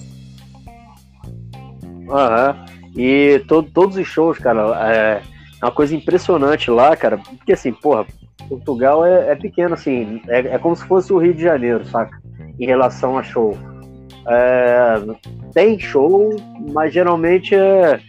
[2.09, 2.65] Aham.
[2.95, 4.61] E to todos os shows, cara,
[4.91, 5.21] é
[5.61, 7.17] uma coisa impressionante lá, cara.
[7.17, 8.05] Porque assim, porra,
[8.47, 12.17] Portugal é, é pequeno, assim, é, é, como se fosse o Rio de Janeiro, saca?
[12.59, 13.57] Em relação a show.
[14.27, 14.95] É,
[15.53, 16.35] tem show,
[16.71, 17.99] mas geralmente é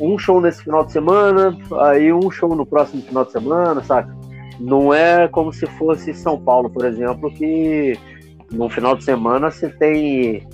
[0.00, 4.14] um show nesse final de semana, aí um show no próximo final de semana, saca?
[4.60, 7.98] Não é como se fosse São Paulo, por exemplo, que
[8.52, 10.46] no final de semana você tem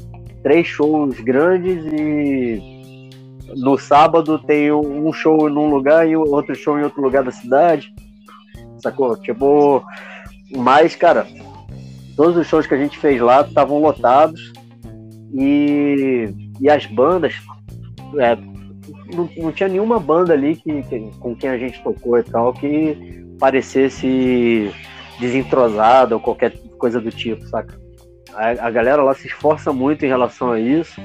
[0.43, 2.61] três shows grandes e
[3.57, 7.93] no sábado tem um show num lugar e outro show em outro lugar da cidade
[8.83, 9.17] sacou?
[9.17, 9.85] Tipo,
[10.57, 11.27] mas, cara,
[12.17, 14.53] todos os shows que a gente fez lá estavam lotados
[15.33, 16.29] e,
[16.61, 17.35] e as bandas,
[18.19, 18.37] é,
[19.15, 22.53] não, não, tinha nenhuma banda ali que, que, com quem a gente tocou e tal
[22.53, 24.71] que parecesse
[25.19, 27.81] desentrosada ou qualquer coisa do tipo, saca?
[28.35, 31.01] A, a, galera lá se esforça muito em relação a isso.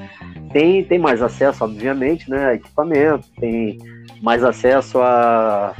[0.52, 3.78] Tem, tem mais acesso, obviamente, né, a equipamento, tem
[4.22, 5.74] mais acesso a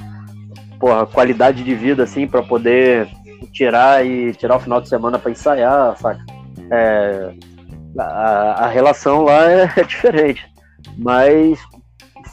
[0.78, 3.08] porra, qualidade de vida, assim, para poder
[3.52, 6.24] tirar e tirar o final de semana para ensaiar, saca?
[6.70, 7.32] É,
[7.98, 10.44] a, a relação lá é, é diferente.
[10.96, 11.58] Mas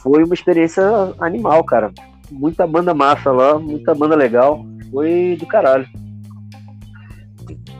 [0.02, 0.82] foi uma experiência
[1.20, 1.92] animal, cara.
[2.30, 4.64] Muita banda massa lá, muita banda legal.
[4.90, 5.86] Foi do caralho.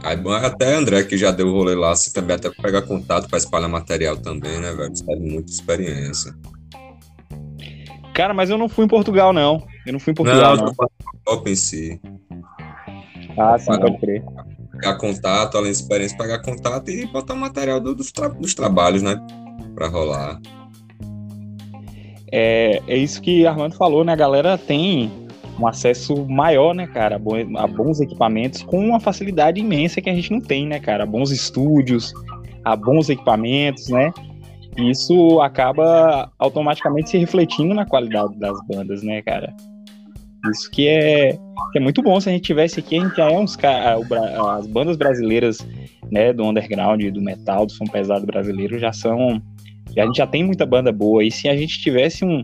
[0.03, 3.39] Aí, até André, que já deu o rolê lá, você também até pegar contato para
[3.39, 4.95] espalhar material também, né, velho?
[4.95, 6.33] Você tem muita experiência.
[8.15, 9.67] Cara, mas eu não fui em Portugal, não.
[9.87, 10.75] Eu não fui em Portugal, não.
[11.27, 11.43] não.
[11.47, 12.01] em si.
[13.39, 14.25] Ah, sim, pode crer.
[14.73, 19.03] Pegar contato, além de experiência, pegar contato e botar material do, dos, tra dos trabalhos,
[19.03, 19.17] né?
[19.75, 20.41] Pra rolar.
[22.33, 24.13] É, é isso que Armando falou, né?
[24.13, 25.11] A galera tem
[25.59, 30.31] um acesso maior, né, cara, a bons equipamentos com uma facilidade imensa que a gente
[30.31, 31.07] não tem, né, cara?
[31.07, 32.13] Bons estúdios,
[32.65, 34.13] a bons equipamentos, né?
[34.77, 39.55] E isso acaba automaticamente se refletindo na qualidade das bandas, né, cara?
[40.51, 41.33] Isso que é,
[41.73, 42.21] que é muito bom.
[42.21, 45.59] Se a gente tivesse aqui, a gente já é uns as bandas brasileiras,
[46.11, 49.41] né, do underground, do metal, do som pesado brasileiro já são
[50.01, 51.25] a gente já tem muita banda boa.
[51.25, 52.43] E se a gente tivesse um,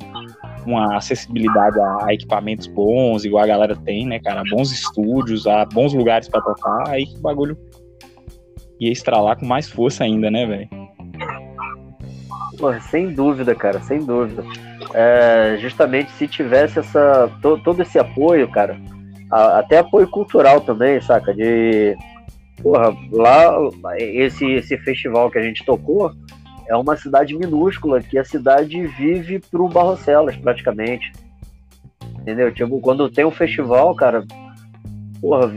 [0.67, 4.43] uma acessibilidade a, a, equipamentos bons, igual a galera tem, né, cara?
[4.51, 7.57] Bons estúdios, a bons lugares para tocar, aí o bagulho
[8.81, 10.69] ia estralar com mais força ainda, né, velho?
[12.91, 14.45] Sem dúvida, cara, sem dúvida.
[14.95, 18.79] É, justamente se tivesse essa, to, todo esse apoio, cara,
[19.31, 21.35] a, até apoio cultural também, saca?
[21.35, 21.97] De.
[22.63, 23.57] Porra, lá,
[23.99, 26.13] esse, esse festival que a gente tocou,
[26.69, 31.13] é uma cidade minúscula que a cidade vive pro Barrocelas, praticamente.
[32.21, 32.53] Entendeu?
[32.53, 34.25] Tipo, quando tem um festival, cara,
[35.21, 35.53] porra,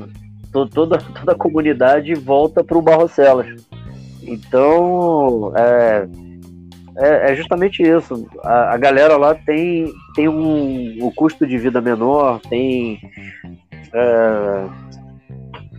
[0.52, 3.48] to, toda, toda a comunidade volta pro Barrocelas.
[4.24, 6.08] Então, é,
[6.98, 8.28] é, é, justamente isso.
[8.44, 13.00] A, a, galera lá tem, tem um, um custo de vida menor, tem
[13.94, 14.66] é,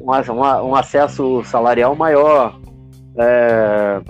[0.01, 2.59] um, um, acesso salarial maior.
[3.19, 4.01] É,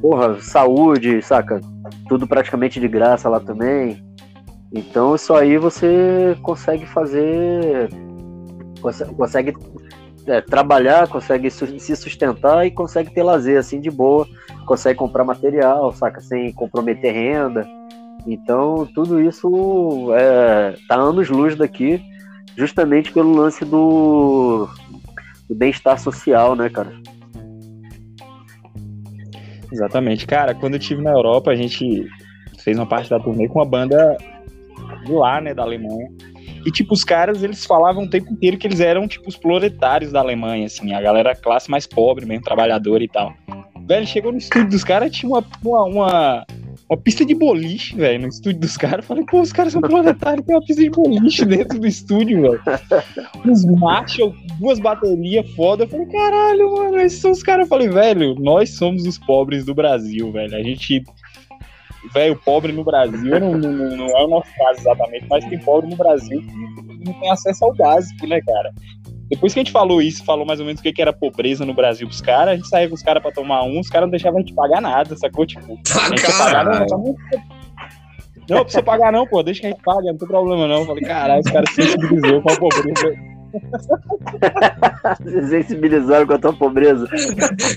[0.00, 1.60] porra, saúde, saca?
[2.08, 4.02] Tudo praticamente de graça lá também.
[4.72, 7.88] Então isso aí você consegue fazer.
[9.16, 9.54] Consegue
[10.26, 14.26] é, trabalhar, consegue se sustentar e consegue ter lazer assim de boa,
[14.66, 16.20] consegue comprar material, saca?
[16.20, 17.66] Sem comprometer renda.
[18.26, 22.02] Então tudo isso é, tá anos luz daqui,
[22.56, 24.68] justamente pelo lance do,
[25.48, 26.92] do bem-estar social, né, cara?
[29.70, 30.26] Exatamente.
[30.26, 32.06] Cara, quando eu estive na Europa, a gente
[32.58, 34.16] fez uma parte da turnê com uma banda
[35.04, 36.08] de lá, né, da Alemanha.
[36.66, 40.12] E, tipo, os caras, eles falavam o tempo inteiro que eles eram, tipo, os proletários
[40.12, 43.32] da Alemanha, assim, a galera classe mais pobre mesmo, trabalhadora e tal.
[43.86, 46.46] Velho, chegou no estúdio dos caras, tinha uma, uma, uma,
[46.88, 49.04] uma pista de boliche, velho, no estúdio dos caras.
[49.04, 52.62] Falei, pô, os caras são proletários, tem uma pista de boliche dentro do estúdio, velho.
[53.44, 55.84] Uns Marshall, duas baterias foda.
[55.84, 57.66] Eu falei, caralho, mano, esses são os caras.
[57.66, 60.56] Eu falei, velho, nós somos os pobres do Brasil, velho.
[60.56, 61.04] A gente.
[62.12, 65.88] Velho, pobre no Brasil, não, não, não é o nosso caso exatamente, mas tem pobre
[65.90, 68.72] no Brasil que não tem acesso ao básico, né, cara?
[69.28, 71.74] Depois que a gente falou isso, falou mais ou menos o que era pobreza no
[71.74, 74.10] Brasil pros caras, a gente saía com os caras pra tomar um, os caras não
[74.10, 75.46] deixavam a gente pagar nada, sacou?
[75.46, 77.16] Tipo, a gente pagar, não, não,
[78.48, 80.80] não precisa pagar não, pô, deixa que a gente paga, não tem problema não.
[80.80, 83.34] Eu falei, caralho, os caras se sensibilizou com a pobreza.
[85.22, 87.08] se sensibilizaram com a tua pobreza.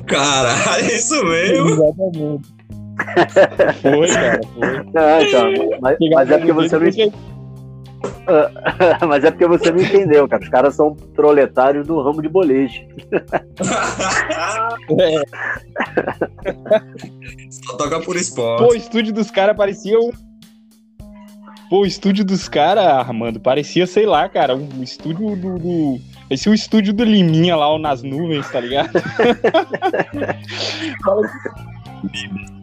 [0.05, 1.69] Caralho, é isso mesmo?
[1.69, 2.56] Exatamente.
[3.81, 4.67] Foi, cara, foi.
[4.95, 6.87] Ah, então, mas, mas é porque você não
[9.07, 10.43] Mas é porque você não entendeu, cara.
[10.43, 12.87] Os caras são proletários do ramo de boliche.
[14.99, 15.23] é.
[17.49, 18.63] Só toca por esporte.
[18.63, 20.11] Pô, o estúdio dos caras parecia um.
[21.69, 25.59] Pô, o estúdio dos caras, Armando, parecia, sei lá, cara, um estúdio do.
[25.59, 25.99] do...
[26.29, 28.91] Esse é o estúdio do Liminha lá nas nuvens, tá ligado?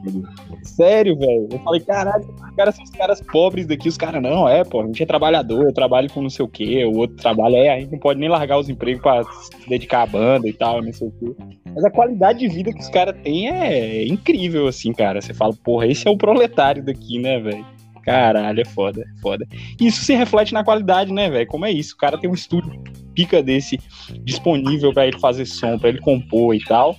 [0.63, 1.49] Sério, velho.
[1.51, 3.89] Eu falei, caralho, os caras são os caras pobres daqui.
[3.89, 6.49] Os caras, não, é, pô, a gente é trabalhador, eu trabalho com não sei o
[6.49, 9.69] quê, o outro trabalha, é, a gente não pode nem largar os empregos pra se
[9.69, 11.35] dedicar à banda e tal, não sei o quê.
[11.75, 15.21] Mas a qualidade de vida que os caras têm é incrível, assim, cara.
[15.21, 17.67] Você fala, porra, esse é o proletário daqui, né, velho?
[18.03, 19.47] Caralho, é foda, é foda.
[19.81, 21.47] Isso se reflete na qualidade, né, velho?
[21.47, 21.95] Como é isso?
[21.95, 22.71] O cara tem um estúdio
[23.15, 23.79] pica desse
[24.23, 26.95] disponível para ele fazer som, para ele compor e tal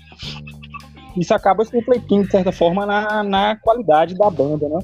[1.18, 4.80] isso acaba se refletindo, de certa forma, na, na qualidade da banda, né?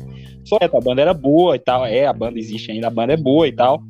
[0.46, 3.14] Só que a banda era boa e tal, é, a banda existe ainda, a banda
[3.14, 3.82] é boa e tal.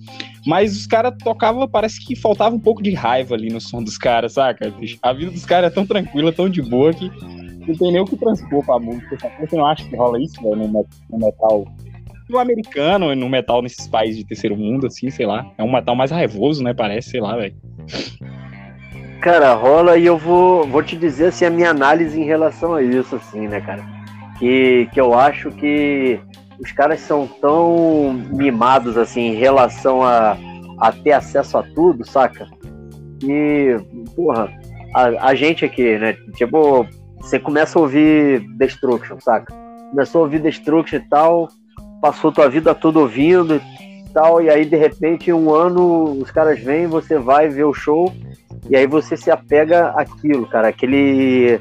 [0.46, 3.98] Mas os caras tocavam, parece que faltava um pouco de raiva ali no som dos
[3.98, 4.74] caras, saca?
[5.02, 7.10] A vida dos caras é tão tranquila, tão de boa que
[7.68, 9.18] não tem nem o que transpor pra música.
[9.40, 11.66] Você não acha que rola isso no, no metal
[12.32, 15.52] no americano, no metal nesses países de terceiro mundo, assim, sei lá.
[15.58, 16.74] É um metal mais raivoso, né?
[16.74, 17.56] Parece, sei lá, velho.
[19.22, 22.82] Cara, rola e eu vou, vou te dizer assim, a minha análise em relação a
[22.82, 23.86] isso, assim, né, cara?
[24.40, 26.20] Que, que eu acho que
[26.60, 30.36] os caras são tão mimados assim em relação a,
[30.80, 32.48] a ter acesso a tudo, saca?
[33.24, 33.78] E,
[34.16, 34.50] porra,
[34.96, 36.14] a, a gente aqui, né?
[36.34, 36.88] Tipo,
[37.20, 39.54] você começa a ouvir Destruction, saca?
[39.92, 41.48] Começou a ouvir Destruction e tal,
[42.02, 43.71] passou tua vida toda ouvindo e
[44.14, 48.14] tal, e aí de repente um ano os caras vêm, você vai ver o show,
[48.70, 51.60] e aí você se apega àquilo, cara, aquele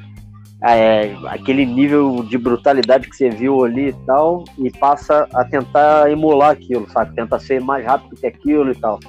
[0.62, 6.11] é, aquele nível de brutalidade que você viu ali e tal, e passa a tentar
[6.11, 7.14] emular aquilo, sabe?
[7.14, 9.01] Tenta ser mais rápido que aquilo e tal.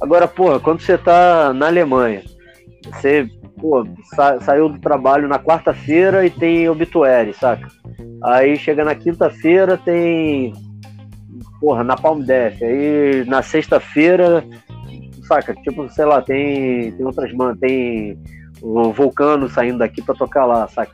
[0.00, 2.22] Agora, porra, quando você tá na Alemanha,
[2.84, 3.28] você
[3.58, 7.68] pô, sa saiu do trabalho na quarta-feira e tem obituário, saca?
[8.22, 10.52] Aí chega na quinta-feira, tem.
[11.60, 12.62] Porra, na Palm Death.
[12.62, 14.44] Aí na sexta-feira,
[15.26, 15.54] saca?
[15.54, 18.18] Tipo, sei lá, tem, tem outras man, tem
[18.62, 20.92] o Vulcano saindo daqui para tocar lá, saca?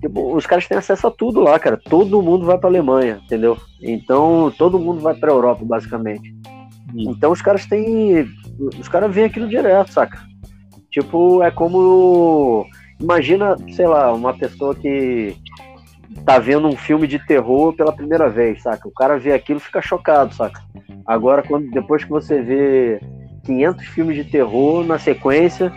[0.00, 1.80] Tipo, os caras têm acesso a tudo lá, cara.
[1.82, 3.56] Todo mundo vai pra Alemanha, entendeu?
[3.80, 6.34] Então, todo mundo vai pra Europa, basicamente.
[6.94, 8.28] Então, os caras têm.
[8.78, 10.20] Os caras vêm aquilo direto, saca?
[10.90, 12.66] Tipo, é como.
[13.00, 15.34] Imagina, sei lá, uma pessoa que
[16.24, 18.88] tá vendo um filme de terror pela primeira vez, saca?
[18.88, 20.62] O cara vê aquilo fica chocado, saca?
[21.06, 23.00] Agora, quando, depois que você vê
[23.44, 25.72] 500 filmes de terror na sequência,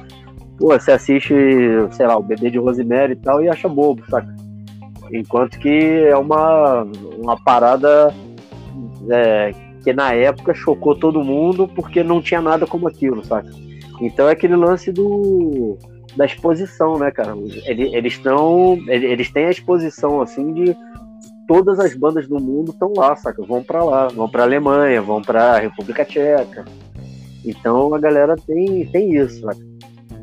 [0.58, 1.34] pô, você assiste,
[1.92, 4.34] sei lá, o Bebê de Rosemary e tal e acha bobo, saca?
[5.12, 6.86] Enquanto que é uma,
[7.18, 8.14] uma parada
[9.10, 9.52] é,
[9.84, 13.50] que na época chocou todo mundo porque não tinha nada como aquilo, saca?
[14.02, 15.78] Então é aquele lance do
[16.18, 17.36] da exposição, né, cara?
[17.65, 18.78] Eles, eles estão.
[18.88, 20.76] Eles têm a exposição assim de
[21.47, 23.41] todas as bandas do mundo estão lá, saca?
[23.45, 26.65] Vão para lá, vão para Alemanha, vão para República Tcheca.
[27.45, 29.65] Então a galera tem, tem isso, saca?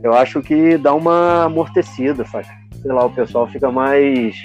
[0.02, 2.50] Eu acho que dá uma amortecida, saca?
[2.82, 4.36] Sei lá, o pessoal fica mais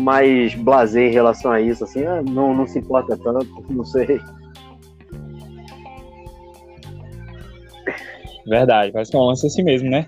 [0.00, 4.20] mais blasé em relação a isso, assim, ah, não, não se importa tanto, não sei.
[8.46, 10.06] Verdade, parece que é um lance assim mesmo, né?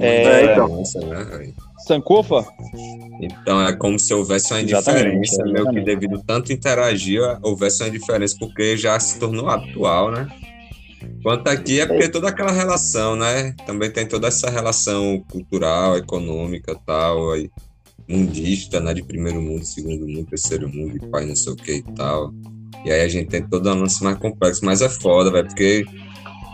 [0.00, 0.82] É, é, então.
[1.06, 1.52] né?
[1.86, 2.46] Sankofa?
[3.20, 7.90] Então é como se houvesse uma exatamente, diferença, meio que devido tanto interagir, houvesse uma
[7.90, 10.28] diferença, porque já se tornou habitual, né?
[11.22, 13.54] Quanto aqui é porque toda aquela relação, né?
[13.66, 17.50] Também tem toda essa relação cultural, econômica tal, aí,
[18.08, 18.94] mundista, né?
[18.94, 22.32] De primeiro mundo, segundo mundo, terceiro mundo, de pai não sei o que e tal.
[22.84, 25.84] E aí a gente tem todo um lance mais complexo, mas é foda, velho, porque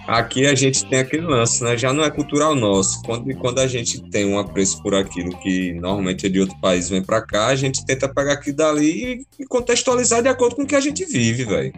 [0.06, 1.78] Aqui a gente tem aquele lance, né?
[1.78, 3.00] Já não é cultural nosso.
[3.02, 6.90] Quando, quando a gente tem um apreço por aquilo que normalmente é de outro país
[6.90, 10.66] vem para cá, a gente tenta pegar aquilo dali e contextualizar de acordo com o
[10.66, 11.72] que a gente vive, velho.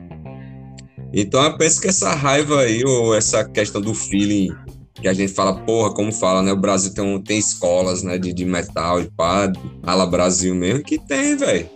[1.12, 4.50] Então eu penso que essa raiva aí, ou essa questão do feeling
[4.94, 6.52] que a gente fala, porra, como fala, né?
[6.52, 9.52] O Brasil tem, tem escolas, né, de, de metal e pá,
[9.84, 11.68] ala Brasil mesmo, que tem, velho.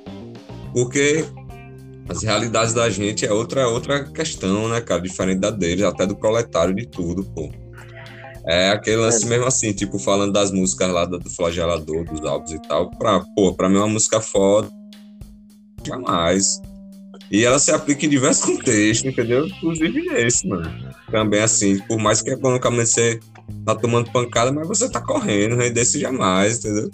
[0.73, 1.25] Porque
[2.11, 5.01] as realidades da gente é outra, outra questão, né, cara?
[5.01, 7.49] Diferente da deles, até do proletário de tudo, pô.
[8.45, 9.28] É aquele lance é.
[9.28, 12.91] mesmo assim, tipo, falando das músicas lá do flagelador, dos álbuns e tal.
[12.91, 14.69] Pra, pô, pra mim é uma música foda.
[15.87, 16.61] Jamais.
[17.31, 19.47] E ela se aplica em diversos contextos, entendeu?
[19.47, 20.69] Inclusive esse, mano.
[21.12, 23.20] Também assim, por mais que economicamente você
[23.65, 26.91] tá tomando pancada, mas você tá correndo, render desse jamais, entendeu?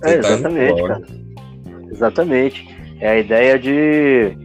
[0.00, 1.06] Você é, exatamente, tá cara.
[1.90, 2.77] Exatamente.
[3.00, 4.36] É a ideia de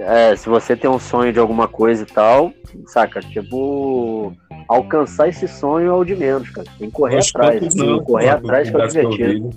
[0.00, 2.52] é, se você tem um sonho de alguma coisa e tal,
[2.86, 3.20] saca?
[3.20, 4.32] Tipo,
[4.68, 6.68] alcançar esse sonho é o de menos, cara.
[6.78, 7.74] Tem que correr Mas atrás.
[7.74, 9.50] Não, correr atrás que é divertido.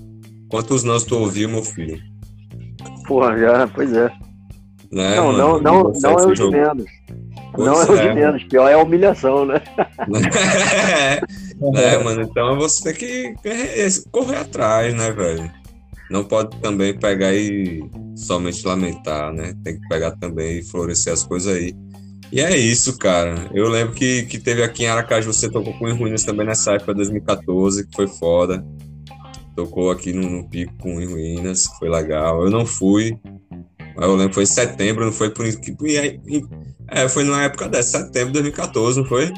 [0.50, 2.00] Quantos nãos tu ouviu, meu filho?
[3.08, 4.12] Porra, já, pois é.
[4.92, 6.86] Né, não, não, não, não, não é o de menos.
[7.54, 8.14] Pois não é, é o de é.
[8.14, 9.62] menos, pior é a humilhação, né?
[11.76, 15.50] é, mano, então você tem que correr atrás, né, velho?
[16.12, 19.54] não pode também pegar e somente lamentar, né?
[19.64, 21.76] Tem que pegar também e florescer as coisas aí.
[22.32, 23.50] E é isso, cara.
[23.54, 26.94] Eu lembro que, que teve aqui em Aracaju, você tocou com Ruínas também nessa época,
[26.94, 28.66] 2014, que foi foda.
[29.56, 32.44] Tocou aqui no, no Pico com Ruínas, foi legal.
[32.44, 33.18] Eu não fui.
[33.98, 35.46] Eu lembro que foi em setembro, não foi por
[36.88, 39.32] É, foi numa época dessa, setembro de 2014, não foi?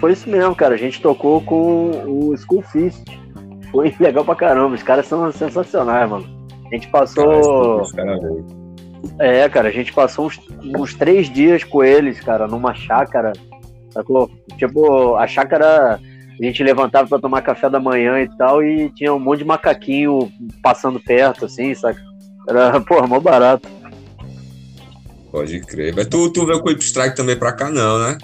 [0.00, 0.74] Foi isso mesmo, cara.
[0.74, 3.04] A gente tocou com o School Fist
[3.74, 4.76] foi legal pra caramba.
[4.76, 6.43] Os caras são sensacionais, mano.
[6.74, 7.82] A gente passou.
[9.20, 10.40] é, cara, a gente passou uns,
[10.76, 13.32] uns três dias com eles, cara, numa chácara.
[13.92, 14.28] Sacou?
[14.58, 16.00] Tipo, a chácara
[16.40, 19.44] a gente levantava para tomar café da manhã e tal, e tinha um monte de
[19.44, 20.28] macaquinho
[20.60, 22.02] passando perto, assim, saca?
[22.48, 23.68] Era, porra, mó barato.
[25.30, 25.94] Pode crer.
[25.94, 28.18] Mas tu, tu veio com o Strike também pra cá, não, né?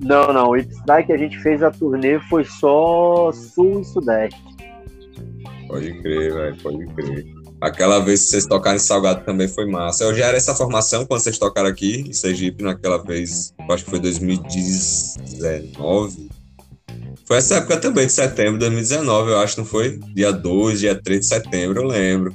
[0.00, 0.48] Não, não.
[0.48, 4.51] O Strike a gente fez a turnê foi só Sul e Sudeste.
[5.72, 7.24] Pode crer, velho, pode crer.
[7.58, 10.04] Aquela vez que vocês tocaram em Salgado também foi massa.
[10.04, 13.90] Eu já era essa formação quando vocês tocaram aqui em Sergipe, naquela vez, acho que
[13.90, 16.28] foi 2019.
[17.24, 19.98] Foi essa época também, de setembro de 2019, eu acho, não foi?
[20.14, 22.34] Dia 2, dia 3 de setembro, eu lembro.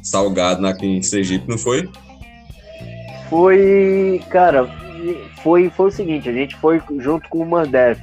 [0.00, 1.90] Salgado aqui em Sergipe, não foi?
[3.28, 4.68] Foi, cara,
[5.42, 8.00] foi, foi o seguinte, a gente foi junto com o Mandef.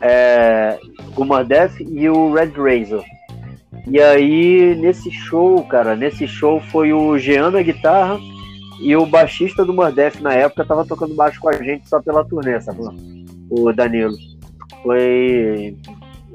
[0.00, 0.78] É,
[1.14, 3.04] o Mandef e o Red Razor.
[3.86, 8.18] E aí, nesse show, cara, nesse show foi o Jean na guitarra
[8.80, 12.24] e o baixista do Mordef na época tava tocando baixo com a gente só pela
[12.24, 12.80] turnê, sabe?
[13.50, 14.16] O Danilo.
[14.82, 15.76] Foi.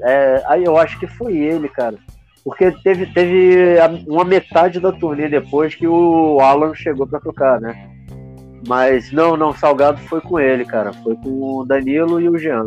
[0.02, 1.96] É, aí eu acho que foi ele, cara.
[2.44, 7.90] Porque teve, teve uma metade da turnê depois que o Alan chegou para tocar, né?
[8.66, 10.92] Mas não, não, Salgado foi com ele, cara.
[10.92, 12.64] Foi com o Danilo e o Jean.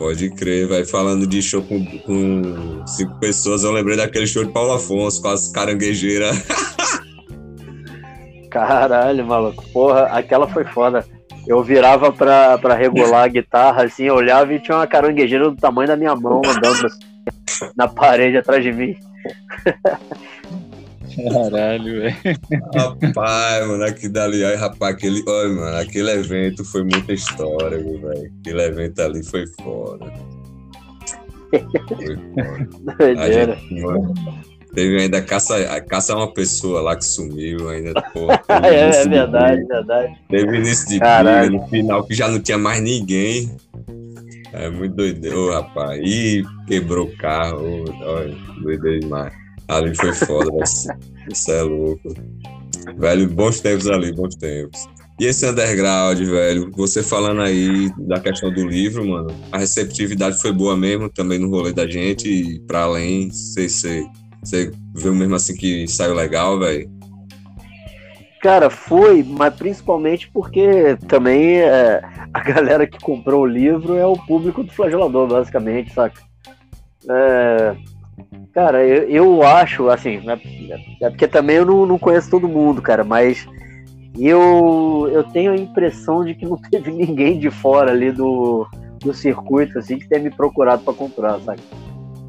[0.00, 3.64] Pode crer, vai falando de show com, com, cinco pessoas.
[3.64, 6.42] Eu lembrei daquele show de Paulo Afonso com as caranguejeiras.
[8.50, 9.62] Caralho, maluco.
[9.74, 11.04] Porra, aquela foi foda.
[11.46, 15.56] Eu virava pra, pra regular a guitarra, assim, eu olhava e tinha uma caranguejeira do
[15.56, 16.88] tamanho da minha mão andando
[17.76, 18.96] na parede atrás de mim.
[21.16, 22.14] Caralho, velho.
[22.74, 28.32] Rapaz, mano, aquilo dali, aí, rapaz, aquele, olha, mano, aquele evento foi muita história, velho.
[28.40, 30.12] Aquele evento ali foi foda.
[31.50, 33.22] Foi foda.
[33.22, 34.14] A gente, mano,
[34.74, 38.40] teve ainda a caça, a caça é uma pessoa lá que sumiu ainda, porra.
[38.64, 40.14] é, é verdade, verdade.
[40.28, 43.50] Teve início de briga, no final que já não tinha mais ninguém.
[44.52, 46.00] É muito doido, rapaz.
[46.02, 49.32] Ih, quebrou o carro, olha, doido demais.
[49.70, 50.50] Ali foi foda,
[51.30, 52.12] Isso é louco.
[52.98, 54.88] Velho, bons tempos ali, bons tempos.
[55.20, 60.50] E esse underground, velho, você falando aí da questão do livro, mano, a receptividade foi
[60.50, 64.04] boa mesmo também no rolê da gente e pra além, você, você,
[64.42, 66.90] você viu mesmo assim que saiu legal, velho?
[68.40, 72.00] Cara, foi, mas principalmente porque também é,
[72.32, 76.18] a galera que comprou o livro é o público do flagelador, basicamente, saca?
[77.08, 77.76] É,
[78.52, 82.82] Cara, eu, eu acho, assim, é, é porque também eu não, não conheço todo mundo,
[82.82, 83.46] cara, mas
[84.18, 88.66] eu, eu tenho a impressão de que não teve ninguém de fora ali do,
[88.98, 91.60] do circuito, assim, que tenha me procurado para comprar, sabe?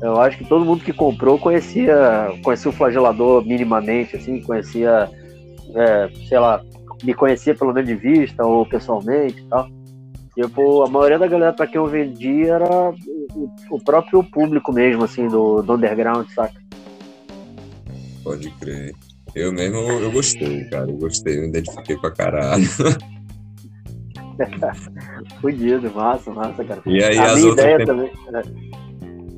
[0.01, 1.95] Eu acho que todo mundo que comprou conhecia,
[2.43, 5.07] conhecia o flagelador minimamente, assim, conhecia,
[5.75, 6.61] é, sei lá,
[7.03, 9.67] me conhecia pelo menos de vista ou pessoalmente e tal.
[10.33, 12.93] Tipo, a maioria da galera para quem eu vendi era
[13.69, 16.59] o, próprio público mesmo, assim, do, do underground, saca?
[18.23, 18.93] Pode crer.
[19.33, 20.89] Eu mesmo, eu gostei, cara.
[20.89, 22.67] Eu gostei, eu identifiquei pra caralho.
[25.39, 26.81] Fudido, massa, massa, cara.
[26.85, 28.11] E aí, a minha ideia também.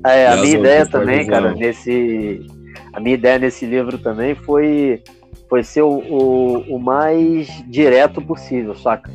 [0.06, 2.46] É, é a minha ideia também, cara, nesse.
[2.94, 5.02] A minha ideia nesse livro também foi,
[5.50, 9.12] foi ser o, o, o mais direto possível, saca?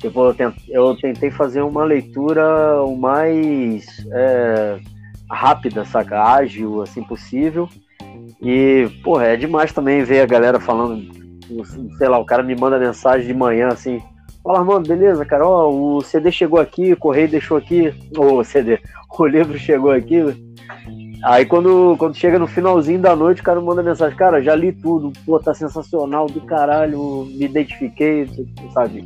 [0.00, 4.78] Tipo, eu, tent, eu tentei fazer uma leitura o mais é,
[5.30, 6.22] rápida, saca?
[6.22, 7.68] Ágil, assim, possível.
[8.42, 11.02] E, porra, é demais também ver a galera falando,
[11.98, 14.00] sei lá, o cara me manda mensagem de manhã, assim,
[14.42, 18.78] Fala, mano, beleza, cara, ó, o CD chegou aqui, o correio deixou aqui, o CD,
[19.18, 20.22] o livro chegou aqui.
[21.22, 24.72] Aí quando, quando chega no finalzinho da noite, o cara manda mensagem, cara, já li
[24.72, 28.26] tudo, pô, tá sensacional do caralho, me identifiquei,
[28.72, 29.04] sabe?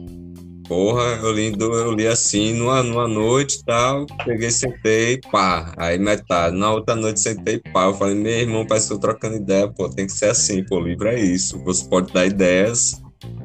[0.66, 5.98] Porra, eu li, eu li assim numa, numa noite e tal, peguei, sentei, pá, aí
[5.98, 6.56] metade.
[6.56, 9.90] Na outra noite sentei, pá, eu falei, meu irmão, parece que eu trocando ideia, pô,
[9.90, 11.62] tem que ser assim, pô, livro é isso.
[11.64, 13.02] Você pode dar ideias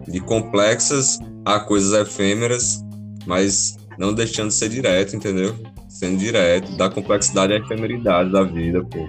[0.07, 2.81] de complexas a coisas efêmeras,
[3.25, 5.53] mas não deixando de ser direto, entendeu?
[5.89, 9.05] Sendo direto, dá complexidade à efemeridade da vida, pô.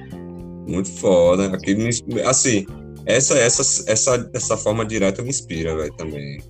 [0.69, 1.47] Muito foda.
[1.55, 2.67] Aquilo me, assim,
[3.07, 6.41] essa, essa, essa, essa forma direta me inspira, velho, também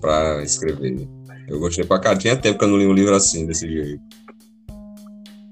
[0.00, 1.08] para escrever.
[1.48, 2.16] Eu gostei pra cá.
[2.16, 4.02] Tinha tempo que eu não li um livro assim, desse jeito.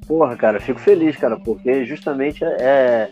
[0.07, 3.09] Porra, cara, fico feliz, cara, porque justamente é,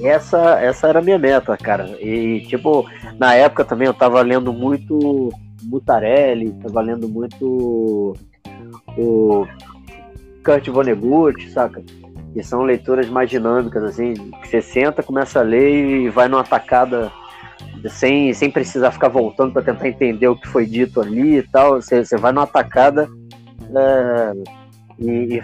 [0.00, 1.96] essa, essa era a minha meta, cara.
[2.00, 2.84] E, tipo,
[3.18, 5.32] na época também eu tava lendo muito
[5.62, 8.16] Mutarelli, tava lendo muito
[8.96, 9.46] o
[10.44, 11.82] Kurt Vonnegut, saca?
[12.32, 16.44] Que são leituras mais dinâmicas, assim, que você senta, começa a ler e vai numa
[16.44, 17.12] tacada
[17.88, 21.80] sem, sem precisar ficar voltando para tentar entender o que foi dito ali e tal.
[21.80, 23.08] Você, você vai numa atacada
[23.76, 24.32] é,
[24.98, 25.42] e, e,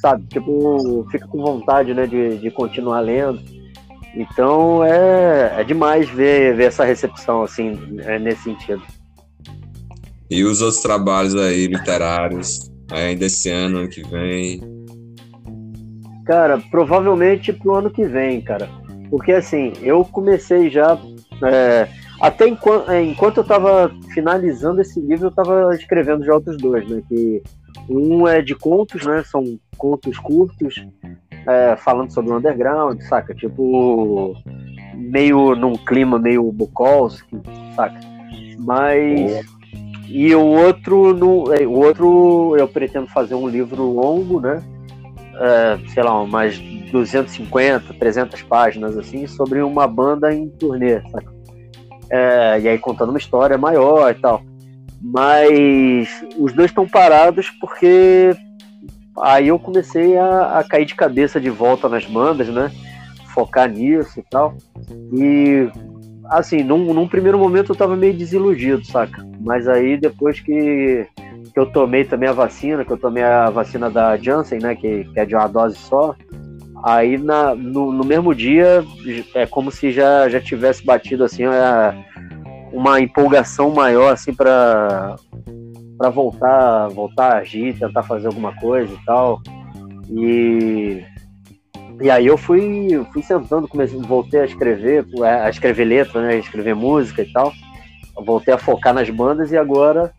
[0.00, 3.40] sabe, tipo, fica com vontade né, de, de continuar lendo.
[4.14, 8.82] Então é, é demais ver, ver essa recepção assim, é, nesse sentido.
[10.30, 14.60] E os outros trabalhos aí literários, ainda esse ano, ano que vem?
[16.24, 18.68] Cara, provavelmente pro ano que vem, cara.
[19.10, 20.98] Porque assim, eu comecei já.
[21.44, 21.88] É,
[22.20, 26.88] até enquanto, é, enquanto eu estava finalizando esse livro, eu estava escrevendo já outros dois,
[26.88, 27.02] né?
[27.08, 27.42] Que
[27.88, 29.22] um é de contos, né?
[29.24, 30.86] São contos curtos,
[31.46, 33.34] é, falando sobre o underground, saca?
[33.34, 34.34] Tipo,
[34.94, 37.40] meio num clima meio Bukowski,
[37.74, 38.00] saca?
[38.58, 39.44] Mas.
[40.08, 44.62] E o outro, no, é, o outro eu pretendo fazer um livro longo, né?
[45.38, 46.58] É, sei lá, umas
[46.90, 51.36] 250, 300 páginas, assim, sobre uma banda em turnê, saca?
[52.10, 54.42] É, e aí contando uma história maior e tal.
[55.02, 56.08] Mas
[56.38, 58.34] os dois estão parados porque
[59.18, 62.70] aí eu comecei a, a, cair de cabeça de volta nas bandas, né?
[63.34, 64.56] Focar nisso e tal.
[65.12, 65.68] E
[66.30, 69.24] assim, num, num primeiro momento eu tava meio desiludido, saca?
[69.40, 71.06] Mas aí depois que,
[71.56, 74.74] que eu tomei também a vacina, que eu tomei a vacina da Janssen, né?
[74.74, 76.14] Que, que é de uma dose só,
[76.84, 78.84] Aí na, no, no, mesmo dia
[79.34, 81.44] é como se já, já tivesse batido assim
[82.70, 85.16] uma empolgação maior assim para
[85.96, 89.40] para voltar voltar a agir, tentar fazer alguma coisa e tal.
[90.10, 91.02] E
[92.02, 96.36] e aí eu fui fui sentando, comecei, voltei a escrever, a escrever letra, né, a
[96.36, 97.50] escrever música e tal.
[98.26, 100.12] voltei a focar nas bandas e agora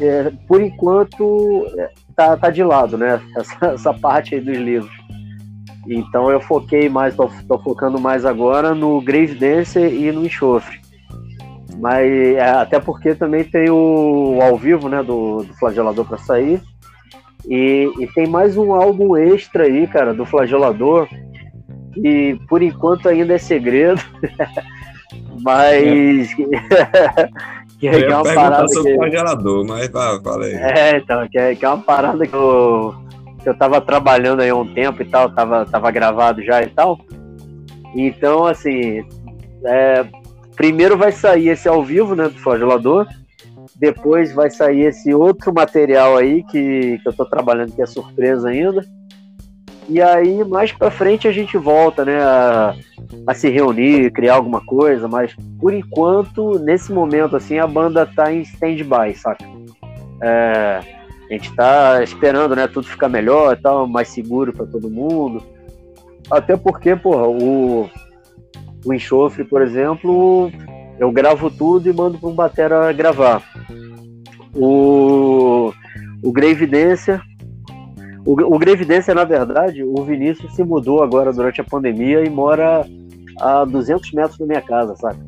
[0.00, 3.20] é, por enquanto é, tá, tá de lado, né?
[3.36, 4.92] Essa, essa parte aí dos livros.
[5.86, 10.80] Então eu foquei mais, tô, tô focando mais agora no Grave Dancer e no Enxofre.
[11.78, 16.18] Mas é, até porque também tem o, o ao vivo, né, do, do Flagelador para
[16.18, 16.62] sair.
[17.46, 21.06] E, e, tem mais um álbum extra aí, cara, do Flagelador.
[21.96, 24.00] E por enquanto ainda é segredo.
[25.42, 26.30] mas.
[27.78, 28.68] Que, é, uma parada.
[28.68, 28.98] Sobre que...
[28.98, 29.90] Flagelador, mas
[30.22, 30.54] falei.
[30.54, 32.94] É, então, que é, que é uma parada que eu
[33.44, 36.66] que eu tava trabalhando aí há um tempo e tal, tava, tava gravado já e
[36.70, 36.98] tal.
[37.94, 39.04] Então, assim,
[39.66, 40.04] é,
[40.56, 43.06] primeiro vai sair esse ao vivo, né, do Flagelador.
[43.76, 48.48] Depois vai sair esse outro material aí que, que eu tô trabalhando, que é surpresa
[48.48, 48.82] ainda.
[49.88, 52.74] E aí, mais pra frente, a gente volta, né, a,
[53.26, 58.32] a se reunir, criar alguma coisa, mas por enquanto, nesse momento, assim, a banda tá
[58.32, 59.44] em stand-by, saca?
[60.22, 60.80] É,
[61.28, 65.42] a gente está esperando, né, tudo ficar melhor, tal, mais seguro para todo mundo.
[66.30, 67.88] Até porque, porra, o,
[68.84, 70.50] o enxofre, por exemplo,
[70.98, 73.42] eu gravo tudo e mando para um batera gravar.
[74.54, 75.72] O,
[76.22, 77.20] o Gravidência,
[78.24, 82.86] o, o Gravidência, na verdade, o Vinícius se mudou agora durante a pandemia e mora
[83.40, 85.18] a 200 metros da minha casa, sabe?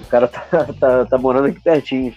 [0.00, 0.42] O cara tá,
[0.78, 2.12] tá, tá morando aqui pertinho.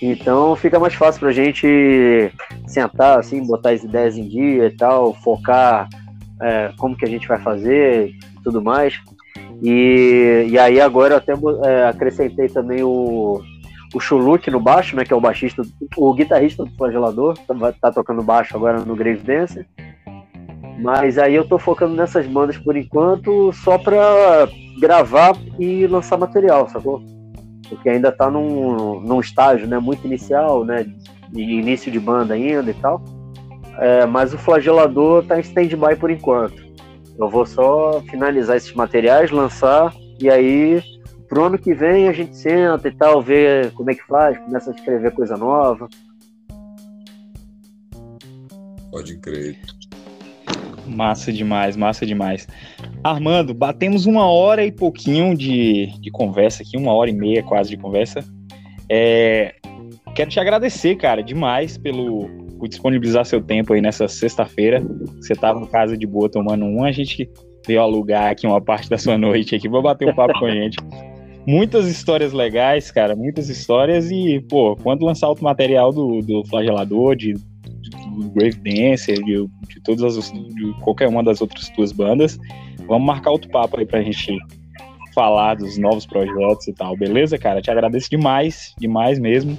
[0.00, 2.30] Então fica mais fácil para a gente
[2.66, 5.88] sentar, assim, botar as ideias em dia e tal, focar
[6.42, 9.00] é, como que a gente vai fazer e tudo mais.
[9.62, 11.32] E, e aí agora eu até
[11.68, 13.40] é, acrescentei também o,
[13.94, 15.62] o Chuluk no baixo, né, que é o baixista,
[15.96, 19.66] o guitarrista do Flagelador, tá, tá tocando baixo agora no Grave Dance.
[20.80, 24.48] Mas aí eu tô focando nessas bandas por enquanto só para
[24.80, 27.00] gravar e lançar material, sacou?
[27.68, 30.86] porque ainda está num, num estágio né, muito inicial, né,
[31.30, 33.02] de início de banda ainda e tal.
[33.78, 36.62] É, mas o flagelador está em stand-by por enquanto.
[37.18, 40.82] Eu vou só finalizar esses materiais, lançar, e aí
[41.28, 44.70] pro ano que vem a gente senta e tal, vê como é que faz, começa
[44.70, 45.88] a escrever coisa nova.
[48.90, 49.58] Pode crer.
[50.86, 52.46] Massa demais, massa demais.
[53.02, 57.70] Armando, batemos uma hora e pouquinho de, de conversa aqui, uma hora e meia quase
[57.70, 58.24] de conversa.
[58.88, 59.54] É,
[60.14, 62.28] quero te agradecer, cara, demais pelo
[62.58, 64.82] por disponibilizar seu tempo aí nessa sexta-feira.
[65.16, 67.28] Você estava em casa de boa tomando um, a gente
[67.66, 70.50] veio alugar aqui uma parte da sua noite aqui, vou bater um papo com a
[70.50, 70.78] gente.
[71.46, 77.14] Muitas histórias legais, cara, muitas histórias e, pô, quando lançar outro material do, do Flagelador,
[77.14, 77.34] de
[78.14, 82.38] do Grave Dancer, de, de todas as, de qualquer uma das outras duas bandas.
[82.86, 84.38] Vamos marcar outro papo aí pra gente
[85.14, 87.60] falar dos novos projetos e tal, beleza, cara?
[87.60, 89.56] Te agradeço demais, demais mesmo.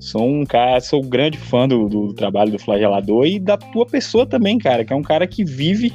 [0.00, 3.86] Sou um cara, sou um grande fã do, do trabalho do Flagelador e da tua
[3.86, 5.92] pessoa também, cara, que é um cara que vive,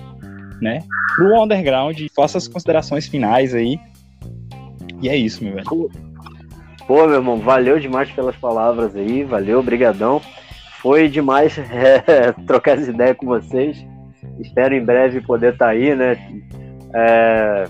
[0.62, 0.80] né,
[1.16, 2.00] pro underground.
[2.16, 3.78] Faça as considerações finais aí.
[5.02, 5.90] E é isso, meu velho.
[6.88, 10.22] Pô, meu irmão, valeu demais pelas palavras aí, valeu, brigadão.
[10.82, 13.78] Foi demais é, trocar essa ideia com vocês.
[14.40, 16.18] Espero em breve poder estar tá aí, né?
[16.94, 17.66] É,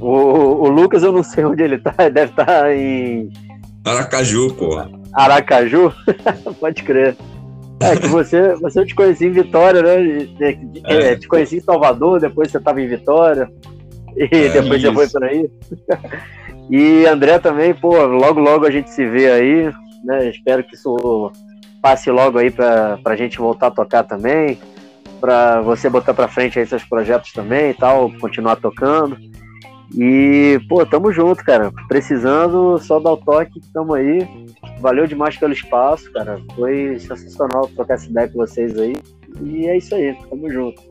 [0.00, 3.30] o, o, Lucas, eu não sei onde ele está, deve estar tá em.
[3.84, 4.82] Aracaju, pô.
[5.12, 5.92] Aracaju?
[6.58, 7.16] Pode crer.
[7.80, 10.28] É que você, você eu te conheci em Vitória, né?
[10.40, 11.12] É.
[11.12, 11.16] é.
[11.16, 13.50] Te conheci em Salvador, depois você estava em Vitória.
[14.32, 14.92] E é, depois isso.
[14.92, 15.50] você foi por aí.
[16.68, 19.72] E André também, pô, logo logo a gente se vê aí,
[20.04, 20.28] né?
[20.28, 21.30] Espero que isso
[21.80, 24.58] passe logo aí para a gente voltar a tocar também,
[25.20, 29.16] para você botar para frente aí seus projetos também e tal, continuar tocando.
[29.94, 31.70] E, pô, tamo junto, cara.
[31.86, 34.26] Precisando, só dar o toque, tamo aí.
[34.80, 36.40] Valeu demais pelo espaço, cara.
[36.56, 38.94] Foi sensacional trocar essa ideia com vocês aí.
[39.42, 40.82] E é isso aí, tamo junto.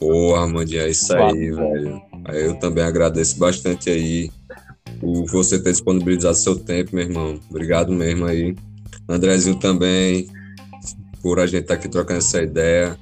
[0.00, 2.02] Porra, Armandinho, é isso aí, velho.
[2.32, 4.30] Eu também agradeço bastante aí
[4.98, 7.38] por você ter disponibilizado seu tempo, meu irmão.
[7.50, 8.56] Obrigado mesmo aí.
[9.06, 10.26] Andrezinho também,
[11.22, 12.96] por a gente estar tá aqui trocando essa ideia.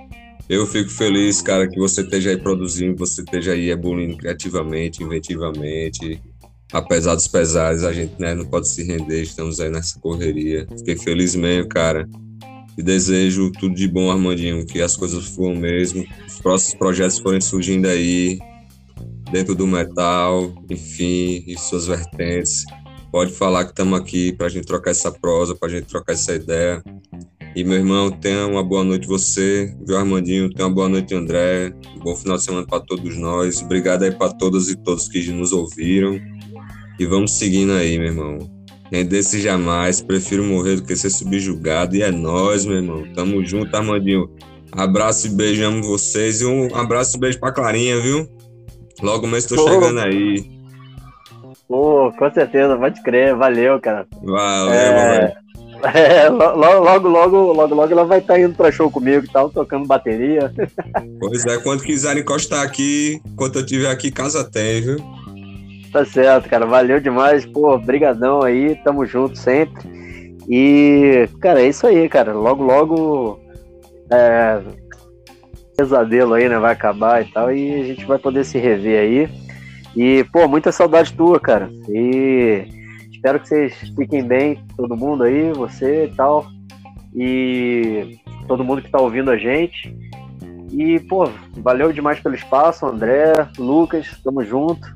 [0.49, 6.21] Eu fico feliz, cara, que você esteja aí produzindo, você esteja aí evoluindo criativamente, inventivamente.
[6.73, 10.67] Apesar dos pesares, a gente né, não pode se render, estamos aí nessa correria.
[10.77, 12.09] Fiquei feliz mesmo, cara.
[12.79, 17.41] E desejo tudo de bom, Armandinho, que as coisas fluam mesmo, os próximos projetos forem
[17.41, 18.39] surgindo aí,
[19.33, 22.65] dentro do metal, enfim, e suas vertentes.
[23.11, 26.13] Pode falar que estamos aqui para a gente trocar essa prosa, para a gente trocar
[26.13, 26.81] essa ideia.
[27.57, 30.49] E meu irmão, tenha uma boa noite você, viu Armandinho?
[30.49, 31.75] Tenha uma boa noite André.
[31.97, 33.61] Um bom final de semana para todos nós.
[33.61, 36.21] Obrigado aí para todas e todos que nos ouviram.
[36.97, 38.58] E vamos seguindo aí, meu irmão.
[38.91, 41.95] Render-se jamais, prefiro morrer do que ser subjugado.
[41.95, 43.05] E é nós, meu irmão.
[43.15, 44.31] Tamo junto, Armandinho.
[44.73, 46.41] Abraço e beijo, amo vocês.
[46.41, 48.29] E um abraço e beijo pra Clarinha, viu?
[49.03, 50.59] Logo mesmo tô chegando aí.
[51.69, 54.07] Pô, com certeza, pode crer, valeu, cara.
[54.23, 55.37] Valeu, é...
[55.95, 59.29] É, logo, logo, logo, logo, logo ela vai estar tá indo pra show comigo e
[59.29, 60.53] tal, tocando bateria.
[61.21, 64.97] Pois é, quando quiserem encostar aqui, enquanto eu estiver aqui, casa tem, viu?
[65.93, 69.83] Tá certo, cara, valeu demais, pô, brigadão aí, tamo junto sempre.
[70.49, 73.41] E, cara, é isso aí, cara, logo, logo,
[74.11, 74.61] é,
[75.77, 79.49] pesadelo aí, né, vai acabar e tal, e a gente vai poder se rever aí.
[79.97, 81.71] E, pô, muita saudade tua, cara.
[81.89, 82.67] E
[83.11, 86.47] espero que vocês fiquem bem, todo mundo aí, você e tal.
[87.15, 89.97] E todo mundo que tá ouvindo a gente.
[90.71, 94.87] E, pô, valeu demais pelo espaço, André, Lucas, tamo junto.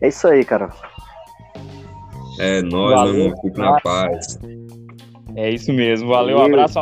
[0.00, 0.70] É isso aí, cara.
[2.38, 4.38] É nóis, valeu, meu irmão, fique na paz.
[5.36, 6.54] É isso mesmo, valeu, valeu.
[6.54, 6.78] abraço,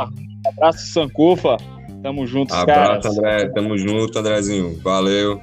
[0.47, 1.57] abraço Sankofa.
[2.03, 3.19] Tamo junto, Abraço, caras.
[3.19, 3.49] André.
[3.49, 4.79] Tamo junto, Andrezinho.
[4.83, 5.41] Valeu.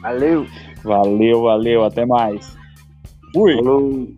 [0.00, 0.46] Valeu.
[0.82, 1.84] Valeu, valeu.
[1.84, 2.56] Até mais.
[3.34, 3.54] Fui.
[3.56, 4.08] Falou.